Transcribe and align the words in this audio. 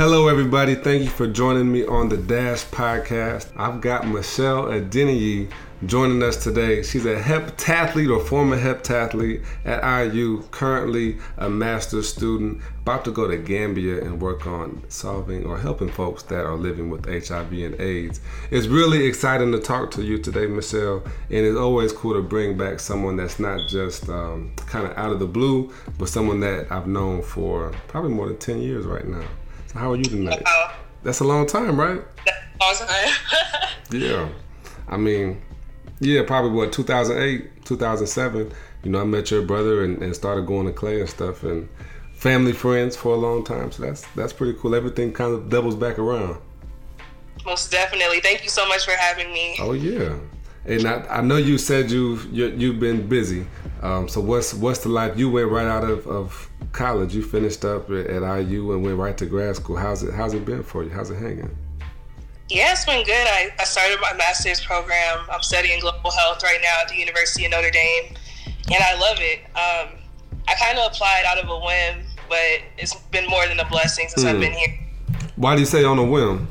Hello, 0.00 0.28
everybody. 0.28 0.76
Thank 0.76 1.02
you 1.02 1.10
for 1.10 1.26
joining 1.26 1.70
me 1.70 1.84
on 1.84 2.08
the 2.08 2.16
Dash 2.16 2.64
podcast. 2.64 3.52
I've 3.54 3.82
got 3.82 4.08
Michelle 4.08 4.64
Adeniyi 4.64 5.52
joining 5.84 6.22
us 6.22 6.42
today. 6.42 6.82
She's 6.82 7.04
a 7.04 7.20
heptathlete 7.20 8.10
or 8.10 8.24
former 8.24 8.58
heptathlete 8.58 9.44
at 9.66 10.14
IU, 10.14 10.44
currently 10.52 11.18
a 11.36 11.50
master's 11.50 12.08
student, 12.08 12.62
about 12.80 13.04
to 13.04 13.10
go 13.10 13.28
to 13.28 13.36
Gambia 13.36 14.00
and 14.02 14.22
work 14.22 14.46
on 14.46 14.82
solving 14.88 15.44
or 15.44 15.58
helping 15.58 15.90
folks 15.90 16.22
that 16.22 16.46
are 16.46 16.56
living 16.56 16.88
with 16.88 17.04
HIV 17.04 17.52
and 17.52 17.78
AIDS. 17.78 18.22
It's 18.50 18.68
really 18.68 19.04
exciting 19.04 19.52
to 19.52 19.58
talk 19.58 19.90
to 19.90 20.02
you 20.02 20.16
today, 20.16 20.46
Michelle, 20.46 21.04
and 21.28 21.44
it's 21.44 21.58
always 21.58 21.92
cool 21.92 22.14
to 22.14 22.22
bring 22.22 22.56
back 22.56 22.80
someone 22.80 23.16
that's 23.16 23.38
not 23.38 23.68
just 23.68 24.08
um, 24.08 24.52
kind 24.56 24.86
of 24.86 24.96
out 24.96 25.12
of 25.12 25.18
the 25.18 25.26
blue, 25.26 25.70
but 25.98 26.08
someone 26.08 26.40
that 26.40 26.72
I've 26.72 26.86
known 26.86 27.20
for 27.20 27.74
probably 27.88 28.12
more 28.12 28.28
than 28.28 28.38
10 28.38 28.62
years 28.62 28.86
right 28.86 29.06
now. 29.06 29.26
How 29.74 29.92
are 29.92 29.96
you 29.96 30.04
tonight? 30.04 30.42
Wow. 30.44 30.72
That's 31.02 31.20
a 31.20 31.24
long 31.24 31.46
time, 31.46 31.78
right? 31.78 32.00
Long 32.60 32.74
time. 32.74 33.14
Yeah. 33.92 34.28
I 34.86 34.96
mean, 34.96 35.42
yeah, 35.98 36.22
probably 36.24 36.52
what 36.52 36.72
2008, 36.72 37.64
2007. 37.64 38.52
You 38.84 38.90
know, 38.92 39.00
I 39.00 39.04
met 39.04 39.32
your 39.32 39.42
brother 39.42 39.82
and, 39.82 40.00
and 40.00 40.14
started 40.14 40.46
going 40.46 40.66
to 40.66 40.72
clay 40.72 41.00
and 41.00 41.10
stuff, 41.10 41.42
and 41.42 41.68
family 42.12 42.52
friends 42.52 42.94
for 42.94 43.14
a 43.14 43.16
long 43.16 43.42
time. 43.42 43.72
So 43.72 43.82
that's 43.82 44.06
that's 44.14 44.32
pretty 44.32 44.56
cool. 44.60 44.76
Everything 44.76 45.12
kind 45.12 45.34
of 45.34 45.48
doubles 45.48 45.74
back 45.74 45.98
around. 45.98 46.40
Most 47.44 47.72
definitely. 47.72 48.20
Thank 48.20 48.44
you 48.44 48.48
so 48.48 48.64
much 48.68 48.84
for 48.84 48.92
having 48.92 49.32
me. 49.32 49.56
Oh 49.58 49.72
yeah, 49.72 50.16
and 50.66 50.86
I, 50.86 51.18
I 51.18 51.20
know 51.20 51.36
you 51.36 51.58
said 51.58 51.90
you've 51.90 52.32
you, 52.32 52.46
you've 52.46 52.78
been 52.78 53.08
busy. 53.08 53.44
Um, 53.82 54.08
so 54.08 54.20
what's 54.20 54.54
what's 54.54 54.84
the 54.84 54.88
life? 54.88 55.18
You 55.18 55.30
went 55.30 55.50
right 55.50 55.66
out 55.66 55.82
of, 55.82 56.06
of 56.06 56.48
college. 56.72 57.14
You 57.14 57.22
finished 57.22 57.64
up 57.64 57.90
at, 57.90 58.06
at 58.06 58.40
IU 58.40 58.72
and 58.72 58.84
went 58.84 58.96
right 58.96 59.16
to 59.18 59.26
grad 59.26 59.56
school. 59.56 59.76
How's 59.76 60.02
it 60.02 60.14
How's 60.14 60.34
it 60.34 60.44
been 60.44 60.62
for 60.62 60.84
you? 60.84 60.90
How's 60.90 61.10
it 61.10 61.16
hanging? 61.16 61.56
Yeah, 62.48 62.72
it's 62.72 62.84
been 62.84 63.04
good. 63.04 63.14
I, 63.14 63.50
I 63.60 63.64
started 63.64 63.98
my 64.00 64.12
master's 64.14 64.60
program. 64.60 65.20
I'm 65.30 65.42
studying 65.42 65.78
global 65.80 66.10
health 66.10 66.42
right 66.42 66.58
now 66.60 66.82
at 66.82 66.88
the 66.88 66.96
University 66.96 67.44
of 67.44 67.52
Notre 67.52 67.70
Dame, 67.70 68.14
and 68.46 68.82
I 68.82 68.98
love 68.98 69.18
it. 69.20 69.44
Um, 69.54 69.98
I 70.48 70.54
kind 70.60 70.76
of 70.76 70.90
applied 70.90 71.22
out 71.26 71.38
of 71.38 71.48
a 71.48 71.58
whim, 71.64 72.04
but 72.28 72.62
it's 72.76 72.94
been 73.12 73.28
more 73.28 73.46
than 73.46 73.60
a 73.60 73.68
blessing 73.68 74.08
since 74.08 74.26
I've 74.26 74.40
been 74.40 74.52
here. 74.52 74.80
Why 75.36 75.54
do 75.54 75.60
you 75.60 75.66
say 75.66 75.84
on 75.84 75.98
a 75.98 76.04
whim? 76.04 76.48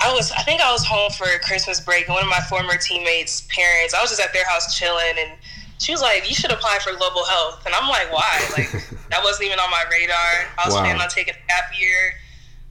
I 0.00 0.14
was, 0.14 0.32
I 0.32 0.42
think 0.42 0.62
I 0.62 0.72
was 0.72 0.84
home 0.86 1.10
for 1.10 1.26
Christmas 1.44 1.80
break, 1.80 2.06
and 2.06 2.14
one 2.14 2.22
of 2.22 2.30
my 2.30 2.40
former 2.48 2.78
teammates' 2.78 3.46
parents, 3.54 3.92
I 3.92 4.00
was 4.00 4.10
just 4.10 4.22
at 4.22 4.32
their 4.32 4.46
house 4.46 4.78
chilling, 4.78 5.14
and 5.18 5.32
she 5.78 5.92
was 5.92 6.02
like, 6.02 6.28
"You 6.28 6.34
should 6.34 6.50
apply 6.52 6.78
for 6.80 6.92
global 6.96 7.24
health," 7.24 7.64
and 7.66 7.74
I'm 7.74 7.88
like, 7.88 8.12
"Why?" 8.12 8.40
Like 8.56 8.70
that 9.10 9.22
wasn't 9.22 9.46
even 9.46 9.58
on 9.60 9.70
my 9.70 9.84
radar. 9.90 10.16
I 10.58 10.66
was 10.66 10.74
Wow. 10.74 10.80
planning 10.82 11.00
on 11.02 11.08
taking 11.08 11.34
a 11.34 11.46
gap 11.48 11.70
year. 11.78 12.14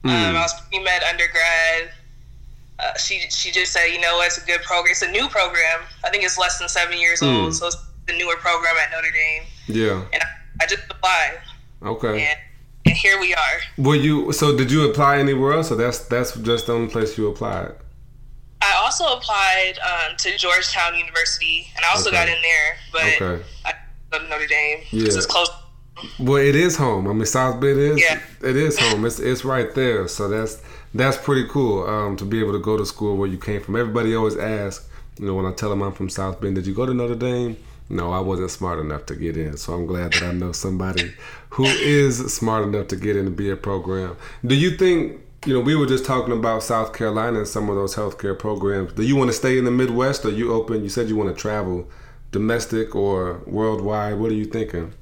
Um, 0.04 0.36
I 0.36 0.42
was 0.42 0.54
pre 0.70 0.78
med 0.82 1.02
undergrad. 1.02 1.90
Uh, 2.78 2.96
she 2.96 3.20
she 3.30 3.50
just 3.50 3.72
said, 3.72 3.86
"You 3.86 4.00
know, 4.00 4.20
it's 4.22 4.38
a 4.38 4.46
good 4.46 4.62
program. 4.62 4.92
It's 4.92 5.02
a 5.02 5.10
new 5.10 5.28
program. 5.28 5.80
I 6.04 6.10
think 6.10 6.22
it's 6.24 6.38
less 6.38 6.58
than 6.58 6.68
seven 6.68 6.98
years 7.00 7.22
old, 7.22 7.54
so 7.54 7.66
it's 7.66 7.76
the 8.06 8.12
newer 8.12 8.36
program 8.36 8.74
at 8.82 8.90
Notre 8.92 9.10
Dame." 9.10 9.42
Yeah. 9.66 10.04
And 10.12 10.22
I, 10.22 10.26
I 10.62 10.66
just 10.66 10.82
applied, 10.90 11.38
Okay. 11.82 12.22
and 12.28 12.38
and 12.86 12.96
here 12.96 13.18
we 13.20 13.34
are. 13.34 13.58
Were 13.84 13.96
you 13.96 14.32
so? 14.32 14.56
Did 14.56 14.70
you 14.70 14.88
apply 14.88 15.18
anywhere 15.18 15.54
else, 15.54 15.72
or 15.72 15.76
that's 15.76 15.98
that's 16.06 16.36
just 16.36 16.66
the 16.66 16.74
only 16.74 16.88
place 16.88 17.18
you 17.18 17.26
applied? 17.28 17.72
I 18.60 18.74
also 18.82 19.04
applied 19.16 19.74
um, 19.78 20.16
to 20.16 20.36
Georgetown 20.36 20.94
University, 20.96 21.68
and 21.76 21.84
I 21.84 21.90
also 21.90 22.10
Okay. 22.10 22.18
got 22.18 22.28
in 22.28 22.42
there, 22.42 22.76
but 22.92 23.22
Okay. 23.22 23.44
I 23.64 23.72
to 24.10 24.28
Notre 24.28 24.46
Dame 24.46 24.78
because 24.90 25.14
Yeah. 25.14 25.18
it's 25.18 25.26
close. 25.26 25.48
Well, 26.18 26.36
it 26.42 26.54
is 26.56 26.76
home. 26.76 27.06
I 27.08 27.12
mean, 27.12 27.26
South 27.26 27.60
Bend 27.60 27.78
is. 27.78 28.00
Yeah. 28.00 28.20
It 28.42 28.56
is 28.56 28.78
home. 28.78 29.04
It's 29.04 29.18
it's 29.18 29.44
right 29.44 29.74
there. 29.74 30.08
So 30.08 30.28
that's 30.28 30.58
that's 30.94 31.16
pretty 31.16 31.46
cool. 31.48 31.86
Um, 31.86 32.16
to 32.16 32.24
be 32.24 32.40
able 32.40 32.52
to 32.52 32.58
go 32.58 32.76
to 32.78 32.86
school 32.86 33.16
where 33.16 33.28
you 33.28 33.36
came 33.38 33.60
from. 33.60 33.76
Everybody 33.76 34.14
always 34.16 34.36
asks, 34.36 34.86
you 35.18 35.26
know, 35.26 35.34
when 35.34 35.44
I 35.44 35.52
tell 35.52 35.68
them 35.70 35.82
I'm 35.82 35.92
from 35.92 36.08
South 36.08 36.40
Bend, 36.40 36.54
did 36.54 36.66
you 36.66 36.74
go 36.74 36.86
to 36.86 36.94
Notre 36.94 37.14
Dame? 37.16 37.56
No, 37.90 38.12
I 38.12 38.20
wasn't 38.20 38.50
smart 38.50 38.78
enough 38.80 39.06
to 39.06 39.14
get 39.16 39.36
in. 39.36 39.56
So 39.56 39.72
I'm 39.74 39.86
glad 39.86 40.12
that 40.12 40.22
I 40.22 40.32
know 40.32 40.52
somebody 40.52 41.12
who 41.50 41.64
is 41.64 42.32
smart 42.34 42.64
enough 42.64 42.88
to 42.88 42.96
get 42.96 43.16
in 43.16 43.26
and 43.26 43.36
be 43.36 43.50
a 43.50 43.56
program. 43.56 44.16
Do 44.44 44.54
you 44.54 44.70
think? 44.76 45.20
You 45.46 45.54
know, 45.54 45.60
we 45.60 45.76
were 45.76 45.86
just 45.86 46.04
talking 46.04 46.36
about 46.36 46.62
South 46.62 46.92
Carolina 46.92 47.38
and 47.38 47.48
some 47.48 47.70
of 47.70 47.76
those 47.76 47.94
healthcare 47.94 48.36
programs. 48.38 48.92
Do 48.92 49.02
you 49.02 49.16
want 49.16 49.30
to 49.30 49.36
stay 49.36 49.56
in 49.56 49.64
the 49.64 49.70
Midwest, 49.70 50.24
or 50.24 50.30
you 50.30 50.52
open? 50.52 50.82
You 50.82 50.88
said 50.88 51.08
you 51.08 51.16
want 51.16 51.34
to 51.34 51.40
travel, 51.40 51.88
domestic 52.32 52.96
or 52.96 53.42
worldwide. 53.46 54.18
What 54.18 54.30
are 54.32 54.34
you 54.34 54.46
thinking? 54.46 54.92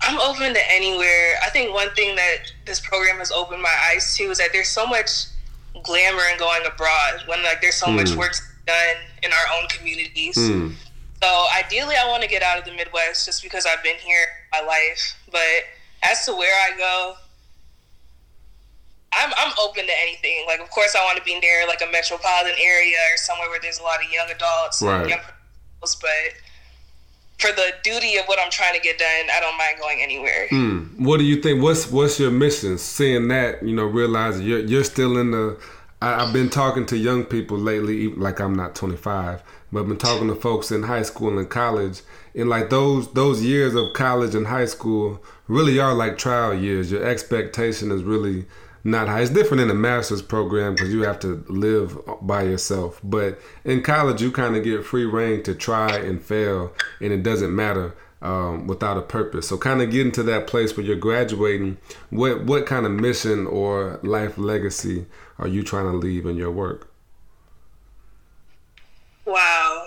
I'm 0.00 0.18
open 0.20 0.52
to 0.52 0.72
anywhere. 0.72 1.34
I 1.44 1.50
think 1.50 1.72
one 1.74 1.90
thing 1.94 2.16
that 2.16 2.52
this 2.66 2.80
program 2.80 3.18
has 3.18 3.30
opened 3.30 3.62
my 3.62 3.74
eyes 3.90 4.16
to 4.16 4.24
is 4.24 4.38
that 4.38 4.48
there's 4.52 4.68
so 4.68 4.86
much 4.86 5.26
glamour 5.82 6.22
in 6.32 6.38
going 6.38 6.62
abroad 6.66 7.22
when 7.26 7.42
like 7.42 7.60
there's 7.60 7.76
so 7.76 7.90
much 7.90 8.14
work 8.14 8.34
done 8.66 8.96
in 9.22 9.30
our 9.32 9.58
own 9.58 9.68
communities. 9.68 10.36
Hmm. 10.36 10.70
So 11.22 11.46
ideally, 11.58 11.96
I 11.96 12.06
want 12.08 12.22
to 12.22 12.28
get 12.28 12.42
out 12.42 12.58
of 12.58 12.64
the 12.64 12.72
Midwest 12.72 13.26
just 13.26 13.42
because 13.42 13.66
I've 13.66 13.82
been 13.82 13.96
here 13.96 14.26
my 14.52 14.60
life. 14.60 15.16
But 15.30 15.40
as 16.02 16.24
to 16.26 16.32
where 16.32 16.52
I 16.52 16.76
go, 16.76 17.14
I'm 19.16 19.32
I'm 19.36 19.52
open 19.62 19.86
to 19.86 19.92
anything. 20.02 20.44
Like, 20.46 20.60
of 20.60 20.70
course, 20.70 20.94
I 20.94 21.04
want 21.04 21.18
to 21.18 21.24
be 21.24 21.38
near 21.38 21.66
like 21.66 21.80
a 21.82 21.90
metropolitan 21.90 22.54
area 22.60 22.96
or 23.12 23.16
somewhere 23.16 23.48
where 23.48 23.60
there's 23.60 23.78
a 23.78 23.82
lot 23.82 24.02
of 24.04 24.10
young 24.10 24.28
adults, 24.30 24.82
Right. 24.82 25.08
young. 25.08 25.20
But 25.80 25.90
for 27.38 27.52
the 27.52 27.72
duty 27.82 28.16
of 28.16 28.24
what 28.26 28.38
I'm 28.40 28.50
trying 28.50 28.74
to 28.74 28.80
get 28.80 28.98
done, 28.98 29.28
I 29.36 29.40
don't 29.40 29.58
mind 29.58 29.76
going 29.80 30.00
anywhere. 30.00 30.46
Hmm. 30.48 31.04
What 31.04 31.18
do 31.18 31.24
you 31.24 31.40
think? 31.42 31.62
What's 31.62 31.90
what's 31.90 32.18
your 32.18 32.30
mission? 32.30 32.78
Seeing 32.78 33.28
that, 33.28 33.62
you 33.62 33.74
know, 33.74 33.84
realizing 33.84 34.46
you're 34.46 34.60
you're 34.60 34.84
still 34.84 35.18
in 35.18 35.30
the. 35.32 35.58
I, 36.00 36.24
I've 36.24 36.32
been 36.32 36.50
talking 36.50 36.86
to 36.86 36.96
young 36.96 37.24
people 37.24 37.58
lately, 37.58 37.98
even- 38.02 38.20
like 38.20 38.40
I'm 38.40 38.54
not 38.54 38.74
25, 38.74 39.42
but 39.72 39.80
I've 39.80 39.88
been 39.88 39.96
talking 39.98 40.28
to 40.28 40.34
folks 40.34 40.70
in 40.70 40.84
high 40.84 41.02
school 41.02 41.38
and 41.38 41.48
college, 41.48 42.00
and 42.34 42.48
like 42.48 42.70
those 42.70 43.12
those 43.12 43.42
years 43.42 43.74
of 43.74 43.92
college 43.94 44.34
and 44.34 44.46
high 44.46 44.66
school 44.66 45.22
really 45.48 45.78
are 45.78 45.92
like 45.94 46.16
trial 46.18 46.54
years. 46.54 46.90
Your 46.90 47.04
expectation 47.04 47.90
is 47.90 48.02
really 48.02 48.46
not 48.84 49.08
high. 49.08 49.22
It's 49.22 49.30
different 49.30 49.62
in 49.62 49.70
a 49.70 49.74
master's 49.74 50.20
program 50.20 50.74
because 50.74 50.92
you 50.92 51.02
have 51.02 51.18
to 51.20 51.44
live 51.48 51.98
by 52.20 52.42
yourself. 52.42 53.00
But 53.02 53.40
in 53.64 53.82
college, 53.82 54.20
you 54.20 54.30
kind 54.30 54.54
of 54.54 54.62
get 54.62 54.84
free 54.84 55.06
reign 55.06 55.42
to 55.44 55.54
try 55.54 55.96
and 55.96 56.22
fail, 56.22 56.72
and 57.00 57.12
it 57.12 57.22
doesn't 57.22 57.54
matter 57.54 57.96
um, 58.20 58.66
without 58.66 58.98
a 58.98 59.02
purpose. 59.02 59.48
So, 59.48 59.56
kind 59.56 59.80
of 59.80 59.90
getting 59.90 60.12
to 60.12 60.22
that 60.24 60.46
place 60.46 60.76
where 60.76 60.84
you're 60.84 60.96
graduating. 60.96 61.78
What 62.10 62.44
what 62.44 62.66
kind 62.66 62.84
of 62.84 62.92
mission 62.92 63.46
or 63.46 64.00
life 64.02 64.36
legacy 64.36 65.06
are 65.38 65.48
you 65.48 65.62
trying 65.62 65.90
to 65.90 65.96
leave 65.96 66.26
in 66.26 66.36
your 66.36 66.50
work? 66.50 66.90
Wow, 69.24 69.86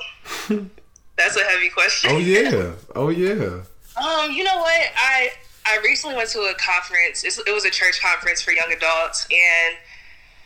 that's 0.49 1.35
a 1.35 1.43
heavy 1.43 1.69
question. 1.69 2.11
Oh 2.11 2.17
yeah, 2.17 2.73
oh 2.95 3.09
yeah. 3.09 3.61
Um, 3.95 4.31
you 4.31 4.43
know 4.43 4.57
what? 4.57 4.81
I 4.95 5.31
I 5.69 5.79
recently 5.83 6.15
went 6.15 6.29
to 6.31 6.39
a 6.41 6.53
conference. 6.55 7.23
It 7.23 7.51
was 7.53 7.65
a 7.65 7.69
church 7.69 8.01
conference 8.01 8.41
for 8.41 8.51
young 8.51 8.71
adults, 8.71 9.27
and 9.31 9.75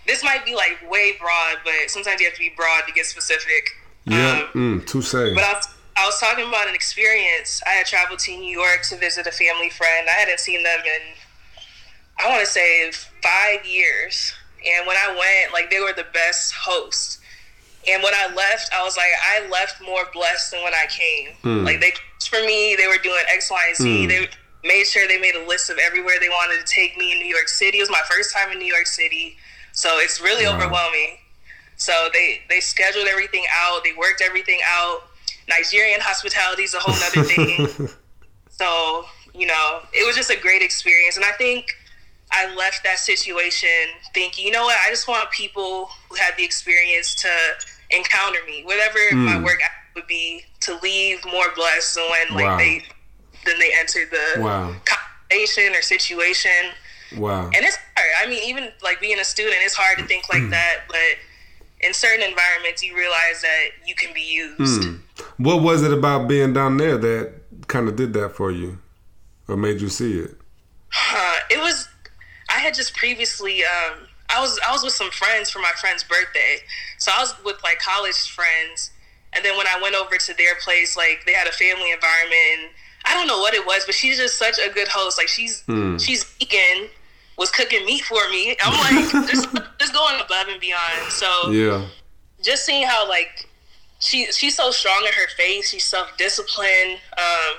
this 0.08 0.24
might 0.24 0.44
be 0.46 0.56
like 0.56 0.78
way 0.90 1.14
broad, 1.20 1.58
but 1.64 1.74
sometimes 1.90 2.20
you 2.20 2.28
have 2.28 2.34
to 2.36 2.40
be 2.40 2.54
broad 2.56 2.84
to 2.88 2.94
get 2.94 3.06
specific. 3.06 3.70
Yeah, 4.06 4.48
Um, 4.56 4.82
mm, 4.82 4.88
touche. 4.88 5.12
but 5.12 5.44
I 5.44 5.54
was, 5.54 5.68
I 5.96 6.06
was 6.08 6.20
talking 6.20 6.48
about 6.48 6.68
an 6.68 6.74
experience. 6.74 7.62
I 7.68 7.72
had 7.72 7.86
traveled 7.86 8.20
to 8.20 8.32
New 8.32 8.52
York 8.60 8.82
to 8.90 8.98
visit 8.98 9.28
a 9.28 9.32
family 9.32 9.70
friend. 9.70 10.08
I 10.10 10.20
hadn't 10.20 10.40
seen 10.40 10.64
them 10.64 10.80
in, 10.86 11.02
I 12.18 12.30
want 12.30 12.40
to 12.42 12.48
say, 12.48 12.92
five 13.22 13.64
years. 13.66 14.34
And 14.66 14.88
when 14.88 14.96
I 14.98 15.10
went, 15.10 15.54
like, 15.54 15.70
they 15.70 15.80
were 15.80 15.94
the 15.96 16.06
best 16.14 16.54
hosts. 16.54 17.20
And 17.88 18.02
when 18.04 18.14
I 18.14 18.34
left, 18.34 18.72
I 18.74 18.84
was 18.84 18.96
like, 18.98 19.10
I 19.24 19.48
left 19.50 19.82
more 19.84 20.04
blessed 20.14 20.52
than 20.52 20.64
when 20.64 20.74
I 20.74 20.86
came. 20.90 21.64
Like, 21.64 21.80
they, 21.82 21.94
for 22.28 22.40
me, 22.46 22.76
they 22.76 22.88
were 22.88 23.02
doing 23.02 23.22
X, 23.32 23.50
Y, 23.52 23.66
and 23.68 23.76
Z. 23.78 24.06
They 24.08 24.28
made 24.64 24.86
sure 24.86 25.08
they 25.08 25.20
made 25.20 25.36
a 25.36 25.46
list 25.48 25.70
of 25.70 25.78
everywhere 25.78 26.16
they 26.20 26.30
wanted 26.30 26.66
to 26.66 26.72
take 26.72 26.98
me 26.98 27.12
in 27.12 27.20
New 27.20 27.28
York 27.28 27.48
City. 27.48 27.80
It 27.80 27.82
was 27.82 27.90
my 27.90 28.02
first 28.10 28.34
time 28.34 28.52
in 28.52 28.60
New 28.60 28.72
York 28.72 28.88
City. 28.88 29.38
So 29.72 30.00
it's 30.00 30.22
really 30.22 30.46
Wow. 30.46 30.56
overwhelming. 30.56 31.18
So 31.78 32.10
they 32.14 32.42
they 32.50 32.60
scheduled 32.60 33.08
everything 33.08 33.46
out. 33.52 33.84
They 33.84 33.94
worked 33.94 34.22
everything 34.22 34.60
out. 34.68 35.04
Nigerian 35.50 36.00
hospitality 36.00 36.64
is 36.64 36.74
a 36.74 36.80
whole 36.80 36.94
other 36.94 37.24
thing. 37.24 37.90
so 38.50 39.06
you 39.34 39.48
know, 39.48 39.80
it 39.94 40.06
was 40.06 40.16
just 40.16 40.30
a 40.30 40.38
great 40.38 40.62
experience, 40.62 41.16
and 41.16 41.26
I 41.26 41.32
think 41.32 41.66
I 42.32 42.54
left 42.56 42.84
that 42.84 43.00
situation 43.00 43.70
thinking, 44.14 44.46
you 44.46 44.52
know 44.52 44.64
what, 44.64 44.78
I 44.86 44.90
just 44.90 45.08
want 45.08 45.30
people 45.32 45.90
who 46.10 46.16
had 46.16 46.36
the 46.38 46.44
experience 46.44 47.16
to 47.16 47.30
encounter 47.90 48.40
me, 48.48 48.64
whatever 48.64 49.00
my 49.14 49.38
hmm. 49.38 49.44
work 49.44 49.60
would 49.96 50.08
be, 50.08 50.46
to 50.62 50.78
leave 50.82 51.24
more 51.26 51.48
blessed 51.56 51.96
than 51.96 52.10
when 52.10 52.36
like 52.36 52.58
they 52.58 52.84
than 53.46 53.60
they 53.60 53.72
entered 53.80 54.10
the 54.12 54.42
Wow. 54.42 54.76
conversation 54.86 55.76
or 55.76 55.82
situation 55.82 56.72
Wow. 57.18 57.46
and 57.48 57.56
it's 57.66 57.78
hard. 57.98 58.10
I 58.26 58.30
mean, 58.30 58.44
even 58.48 58.72
like 58.84 59.02
being 59.02 59.20
a 59.20 59.24
student, 59.26 59.58
it's 59.62 59.76
hard 59.76 59.98
to 60.00 60.06
think 60.06 60.30
like 60.32 60.50
that. 60.52 60.82
But 60.88 61.18
in 61.82 61.94
certain 61.94 62.24
environments, 62.24 62.82
you 62.84 62.96
realize 62.96 63.42
that 63.42 63.70
you 63.86 63.96
can 63.96 64.14
be 64.14 64.22
used. 64.22 64.84
Hmm. 64.86 64.96
What 65.38 65.62
was 65.62 65.84
it 65.84 65.92
about 65.94 66.28
being 66.28 66.54
down 66.54 66.78
there 66.78 66.98
that 66.98 67.34
kind 67.68 67.88
of 67.90 67.96
did 67.96 68.14
that 68.14 68.36
for 68.36 68.52
you, 68.52 68.80
or 69.48 69.58
made 69.58 69.82
you 69.82 69.90
see 69.90 70.20
it? 70.20 70.32
Uh, 71.14 71.36
it 71.50 71.60
was. 71.60 71.88
I 72.50 72.60
had 72.60 72.74
just 72.74 72.96
previously. 72.96 73.64
Um, 73.64 74.08
I 74.30 74.40
was 74.40 74.60
I 74.66 74.72
was 74.72 74.84
with 74.84 74.94
some 74.94 75.12
friends 75.12 75.50
for 75.50 75.60
my 75.60 75.72
friend's 75.82 76.04
birthday, 76.04 76.58
so 76.98 77.12
I 77.16 77.20
was 77.20 77.34
with 77.44 77.62
like 77.64 77.80
college 77.80 78.30
friends, 78.30 78.92
and 79.34 79.44
then 79.44 79.58
when 79.58 79.68
I 79.68 79.80
went 79.82 79.96
over 79.96 80.16
to 80.18 80.34
their 80.38 80.56
place, 80.64 80.96
like 80.96 81.24
they 81.26 81.34
had 81.34 81.48
a 81.48 81.52
family 81.52 81.92
environment. 81.92 82.60
And 82.60 82.70
I 83.12 83.14
don't 83.14 83.28
know 83.28 83.40
what 83.40 83.54
it 83.54 83.66
was, 83.66 83.84
but 83.86 83.94
she's 83.96 84.18
just 84.18 84.38
such 84.38 84.58
a 84.58 84.70
good 84.74 84.88
host. 84.88 85.18
Like 85.18 85.28
she's 85.28 85.62
Hmm. 85.62 85.98
she's 85.98 86.24
vegan, 86.24 86.88
was 87.38 87.52
cooking 87.52 87.86
meat 87.86 88.04
for 88.04 88.28
me. 88.30 88.56
I'm 88.64 88.74
like 88.80 89.12
just 89.32 89.50
just 89.80 89.94
going 89.94 90.20
above 90.20 90.48
and 90.50 90.60
beyond. 90.62 91.12
So 91.12 91.52
Yeah. 91.52 91.88
just 92.42 92.66
seeing 92.66 92.88
how 92.88 93.08
like 93.10 93.48
she 94.00 94.32
she's 94.32 94.56
so 94.56 94.72
strong 94.72 95.04
in 95.06 95.14
her 95.14 95.28
faith. 95.38 95.68
She's 95.68 95.84
self 95.84 96.16
disciplined. 96.18 97.00
Um, 97.18 97.56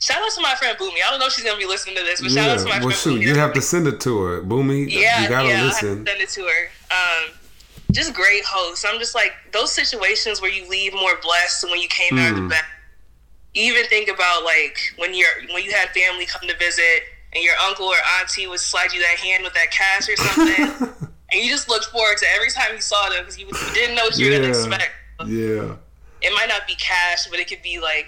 shout 0.00 0.18
out 0.22 0.30
to 0.32 0.40
my 0.42 0.54
friend 0.56 0.76
Boomy. 0.78 0.98
I 1.06 1.10
don't 1.10 1.18
know 1.20 1.26
if 1.26 1.32
she's 1.32 1.44
gonna 1.44 1.58
be 1.58 1.66
listening 1.66 1.96
to 1.96 2.02
this, 2.02 2.20
but 2.20 2.30
shout 2.30 2.50
out 2.50 2.58
to 2.58 2.64
my 2.66 2.70
Well, 2.72 2.80
friend 2.90 2.94
shoot, 2.94 3.20
Boomy. 3.20 3.26
you 3.26 3.34
have 3.36 3.52
to 3.54 3.62
send 3.62 3.86
it 3.88 4.00
to 4.02 4.20
her, 4.22 4.42
Boomy. 4.42 4.90
yeah, 4.90 5.22
you 5.22 5.28
gotta 5.28 5.48
yeah, 5.48 5.62
listen. 5.64 5.88
I 5.88 5.90
have 5.90 6.04
to 6.04 6.10
send 6.10 6.20
it 6.22 6.28
to 6.30 6.42
her. 6.42 6.70
Um, 6.90 7.30
just 7.92 8.14
great 8.14 8.44
host. 8.44 8.84
I'm 8.88 8.98
just 8.98 9.14
like 9.14 9.32
those 9.52 9.72
situations 9.72 10.40
where 10.40 10.50
you 10.50 10.68
leave 10.68 10.92
more 10.94 11.16
blessed 11.22 11.62
than 11.62 11.70
when 11.70 11.80
you 11.80 11.88
came 11.88 12.18
out 12.18 12.32
of 12.32 12.38
Mm. 12.38 12.42
the 12.44 12.48
back. 12.54 12.64
Even 13.54 13.84
think 13.86 14.08
about 14.08 14.44
like 14.44 14.78
when 14.96 15.14
you're 15.14 15.28
when 15.52 15.62
you 15.62 15.72
had 15.72 15.88
family 15.90 16.26
come 16.26 16.48
to 16.48 16.56
visit 16.56 17.02
and 17.34 17.44
your 17.44 17.54
uncle 17.66 17.86
or 17.86 17.96
auntie 18.20 18.46
would 18.46 18.60
slide 18.60 18.92
you 18.92 19.00
that 19.00 19.18
hand 19.18 19.44
with 19.44 19.54
that 19.54 19.70
cash 19.70 20.08
or 20.08 20.16
something, 20.16 20.88
and 21.32 21.42
you 21.42 21.50
just 21.50 21.68
looked 21.68 21.86
forward 21.86 22.16
to 22.18 22.26
every 22.34 22.50
time 22.50 22.74
you 22.74 22.80
saw 22.80 23.08
them 23.08 23.20
because 23.20 23.38
you, 23.38 23.46
you 23.46 23.74
didn't 23.74 23.94
know 23.94 24.04
what 24.04 24.18
you 24.18 24.30
were 24.30 24.36
gonna 24.36 24.48
expect. 24.48 24.90
yeah. 25.26 25.76
It 26.22 26.32
might 26.34 26.48
not 26.48 26.66
be 26.68 26.74
cash, 26.76 27.26
but 27.28 27.40
it 27.40 27.48
could 27.48 27.62
be 27.62 27.80
like 27.80 28.06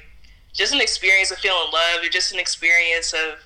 just 0.52 0.72
an 0.72 0.80
experience 0.80 1.30
of 1.30 1.38
feeling 1.38 1.70
love 1.72 2.04
or 2.04 2.08
just 2.08 2.32
an 2.32 2.38
experience 2.38 3.12
of 3.12 3.38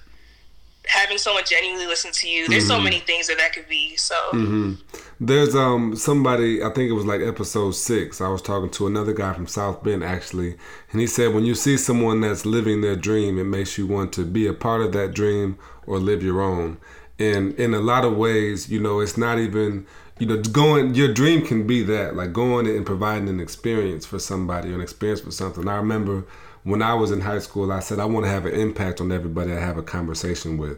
having 0.89 1.19
someone 1.19 1.45
genuinely 1.47 1.87
listen 1.87 2.11
to 2.13 2.29
you. 2.29 2.49
There's 2.49 2.67
so 2.67 2.79
Mhm. 2.79 2.85
many 2.85 3.01
things 3.01 3.27
that 3.29 3.39
that 3.39 3.53
could 3.53 3.69
be. 3.69 3.97
So. 3.97 4.15
hmm 4.33 4.73
There's 5.21 5.55
um 5.55 5.97
somebody 5.97 6.63
I 6.63 6.71
think 6.71 6.89
it 6.91 6.95
was 6.95 7.05
like 7.05 7.21
episode 7.21 7.73
six. 7.73 8.21
I 8.21 8.29
was 8.29 8.41
talking 8.43 8.71
to 8.71 8.87
another 8.87 9.13
guy 9.13 9.33
from 9.33 9.47
South 9.47 9.83
Bend 9.83 10.05
actually, 10.05 10.57
and 10.93 11.01
he 11.01 11.07
said 11.07 11.35
when 11.35 11.45
you 11.45 11.55
see 11.55 11.77
someone 11.77 12.21
that's 12.21 12.47
living 12.47 12.81
their 12.81 12.97
dream, 12.97 13.39
it 13.39 13.45
makes 13.45 13.77
you 13.79 13.87
want 13.87 14.13
to 14.15 14.25
be 14.25 14.47
a 14.47 14.53
part 14.53 14.81
of 14.81 14.93
that 14.93 15.15
dream 15.15 15.59
or 15.87 15.99
live 15.99 16.23
your 16.23 16.41
own. 16.41 16.79
And 17.19 17.53
in 17.55 17.75
a 17.75 17.81
lot 17.81 18.05
of 18.05 18.17
ways, 18.17 18.69
you 18.71 18.79
know, 18.81 19.01
it's 19.01 19.17
not 19.19 19.39
even 19.39 19.87
you 20.21 20.27
know 20.27 20.41
going. 20.41 20.95
Your 20.95 21.13
dream 21.13 21.45
can 21.45 21.67
be 21.67 21.83
that, 21.85 22.15
like 22.15 22.33
going 22.33 22.67
and 22.69 22.87
providing 22.87 23.29
an 23.29 23.41
experience 23.41 24.07
for 24.07 24.19
somebody, 24.21 24.73
an 24.73 24.81
experience 24.81 25.21
for 25.21 25.33
something. 25.33 25.67
I 25.69 25.77
remember 25.77 26.25
when 26.69 26.83
I 26.83 26.93
was 26.93 27.11
in 27.11 27.23
high 27.23 27.39
school, 27.39 27.73
I 27.73 27.81
said 27.81 27.99
I 27.99 28.05
want 28.05 28.27
to 28.27 28.31
have 28.31 28.45
an 28.45 28.53
impact 28.53 29.01
on 29.01 29.11
everybody 29.11 29.53
I 29.53 29.59
have 29.59 29.79
a 29.79 29.83
conversation 29.83 30.59
with. 30.59 30.77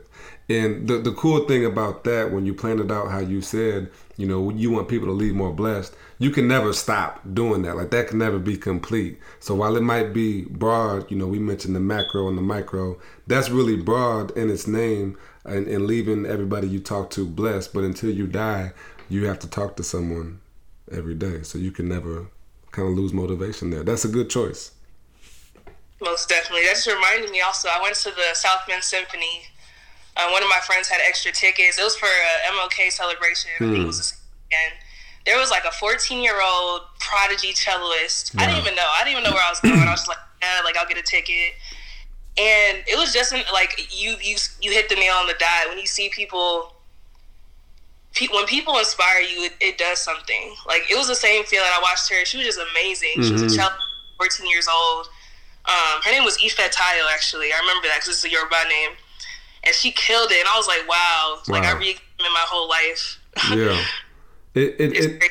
And 0.49 0.87
the 0.87 0.99
the 0.99 1.11
cool 1.11 1.47
thing 1.47 1.65
about 1.65 2.05
that, 2.05 2.31
when 2.31 2.47
you 2.47 2.55
plan 2.55 2.79
it 2.79 2.93
out 2.93 3.11
how 3.11 3.19
you 3.19 3.43
said, 3.43 3.91
you 4.17 4.29
know, 4.29 4.51
you 4.51 4.71
want 4.71 4.89
people 4.89 5.09
to 5.09 5.13
leave 5.13 5.35
more 5.35 5.53
blessed, 5.53 5.93
you 6.21 6.31
can 6.31 6.47
never 6.47 6.73
stop 6.73 7.21
doing 7.35 7.63
that. 7.63 7.77
Like 7.77 7.91
that 7.91 8.07
can 8.07 8.19
never 8.19 8.39
be 8.39 8.57
complete. 8.57 9.19
So 9.41 9.57
while 9.57 9.77
it 9.77 9.83
might 9.83 10.13
be 10.13 10.43
broad, 10.43 11.11
you 11.11 11.17
know, 11.17 11.27
we 11.27 11.41
mentioned 11.41 11.75
the 11.75 11.81
macro 11.81 12.29
and 12.29 12.39
the 12.39 12.43
micro, 12.43 12.97
that's 13.27 13.51
really 13.51 13.77
broad 13.77 14.31
in 14.37 14.49
its 14.49 14.69
name 14.69 15.19
and, 15.45 15.67
and 15.67 15.87
leaving 15.87 16.25
everybody 16.25 16.69
you 16.69 16.79
talk 16.79 17.11
to 17.11 17.27
blessed. 17.27 17.75
But 17.75 17.83
until 17.83 18.11
you 18.11 18.29
die, 18.29 18.73
you 19.09 19.27
have 19.27 19.41
to 19.41 19.49
talk 19.49 19.77
to 19.77 19.83
someone 19.83 20.41
every 20.93 21.15
day. 21.15 21.43
So 21.43 21.59
you 21.59 21.73
can 21.73 21.89
never 21.89 22.29
kind 22.71 22.89
of 22.89 22.95
lose 22.95 23.13
motivation 23.13 23.71
there. 23.71 23.83
That's 23.83 24.05
a 24.05 24.09
good 24.09 24.31
choice. 24.31 24.71
Most 26.01 26.29
definitely. 26.29 26.65
That 26.65 26.75
just 26.75 26.87
reminded 26.87 27.31
me 27.31 27.41
also, 27.43 27.69
I 27.69 27.81
went 27.83 27.95
to 27.97 28.11
the 28.11 28.35
South 28.35 28.61
Bend 28.67 28.83
Symphony. 28.83 29.45
Uh, 30.17 30.29
one 30.31 30.43
of 30.43 30.49
my 30.49 30.61
friends 30.65 30.89
had 30.89 31.01
extra 31.07 31.31
tickets. 31.33 31.79
It 31.79 31.83
was 31.85 31.97
for 31.97 32.07
a 32.07 32.53
MLK 32.53 32.91
celebration. 32.91 33.51
It 33.61 33.87
was 33.87 33.99
this 33.99 34.21
weekend. 34.49 34.75
There 35.27 35.39
was 35.39 35.51
like 35.51 35.65
a 35.65 35.71
14 35.73 36.23
year 36.23 36.41
old 36.43 36.83
prodigy 36.99 37.53
celloist. 37.53 38.35
I 38.39 38.47
didn't 38.47 38.61
even 38.63 38.75
know. 38.75 38.89
I 38.95 39.05
didn't 39.05 39.13
even 39.21 39.25
know 39.25 39.33
where 39.37 39.45
I 39.45 39.51
was 39.51 39.61
going. 39.61 39.75
I 39.77 39.91
was 39.91 40.01
just 40.01 40.09
like, 40.09 40.19
yeah, 40.43 40.63
like 40.65 40.77
I'll 40.79 40.89
get 40.89 40.97
a 40.99 41.03
ticket. 41.03 41.53
And 42.39 42.79
it 42.89 42.97
was 42.99 43.13
just 43.13 43.33
an, 43.33 43.43
like 43.53 43.77
you 43.93 44.17
you 44.23 44.37
you 44.63 44.73
hit 44.73 44.89
the 44.89 44.95
nail 44.95 45.15
on 45.15 45.27
the 45.27 45.35
dot 45.39 45.69
when 45.69 45.79
you 45.79 45.87
see 45.87 46.09
people. 46.09 46.75
pe- 48.15 48.29
When 48.33 48.47
people 48.47 48.79
inspire 48.79 49.21
you, 49.21 49.45
it, 49.45 49.53
it 49.61 49.79
does 49.79 49.99
something. 49.99 50.55
Like 50.67 50.91
it 50.91 50.97
was 50.97 51.09
the 51.09 51.15
same 51.15 51.45
feeling. 51.45 51.69
I 51.71 51.81
watched 51.83 52.09
her; 52.09 52.25
she 52.25 52.39
was 52.39 52.47
just 52.47 52.59
amazing. 52.73 53.23
She 53.23 53.33
was 53.33 53.43
a 53.43 53.47
Mhm. 53.47 53.57
child, 53.57 53.73
14 54.17 54.47
years 54.49 54.67
old. 54.69 55.09
Um, 55.67 56.01
her 56.05 56.11
name 56.11 56.25
was 56.25 56.37
Ife 56.45 56.57
Tayo, 56.57 57.07
actually. 57.13 57.53
I 57.53 57.59
remember 57.61 57.89
that 57.89 57.97
because 58.01 58.09
it's 58.09 58.25
a 58.25 58.31
Yoruba 58.31 58.57
name. 58.69 58.91
And 59.65 59.75
she 59.75 59.93
killed 59.93 60.31
it. 60.33 60.41
And 60.41 60.49
I 60.49 60.57
was 60.57 60.67
like, 60.67 60.89
wow. 60.89 61.39
Like, 61.49 61.65
I 61.65 61.75
Wow. 61.75 61.81
read 61.81 61.97
in 62.19 62.33
my 62.33 62.45
whole 62.49 62.69
life. 62.69 63.19
Yeah. 63.57 63.85
It 64.55 64.75
it, 64.81 64.97
it, 64.97 65.23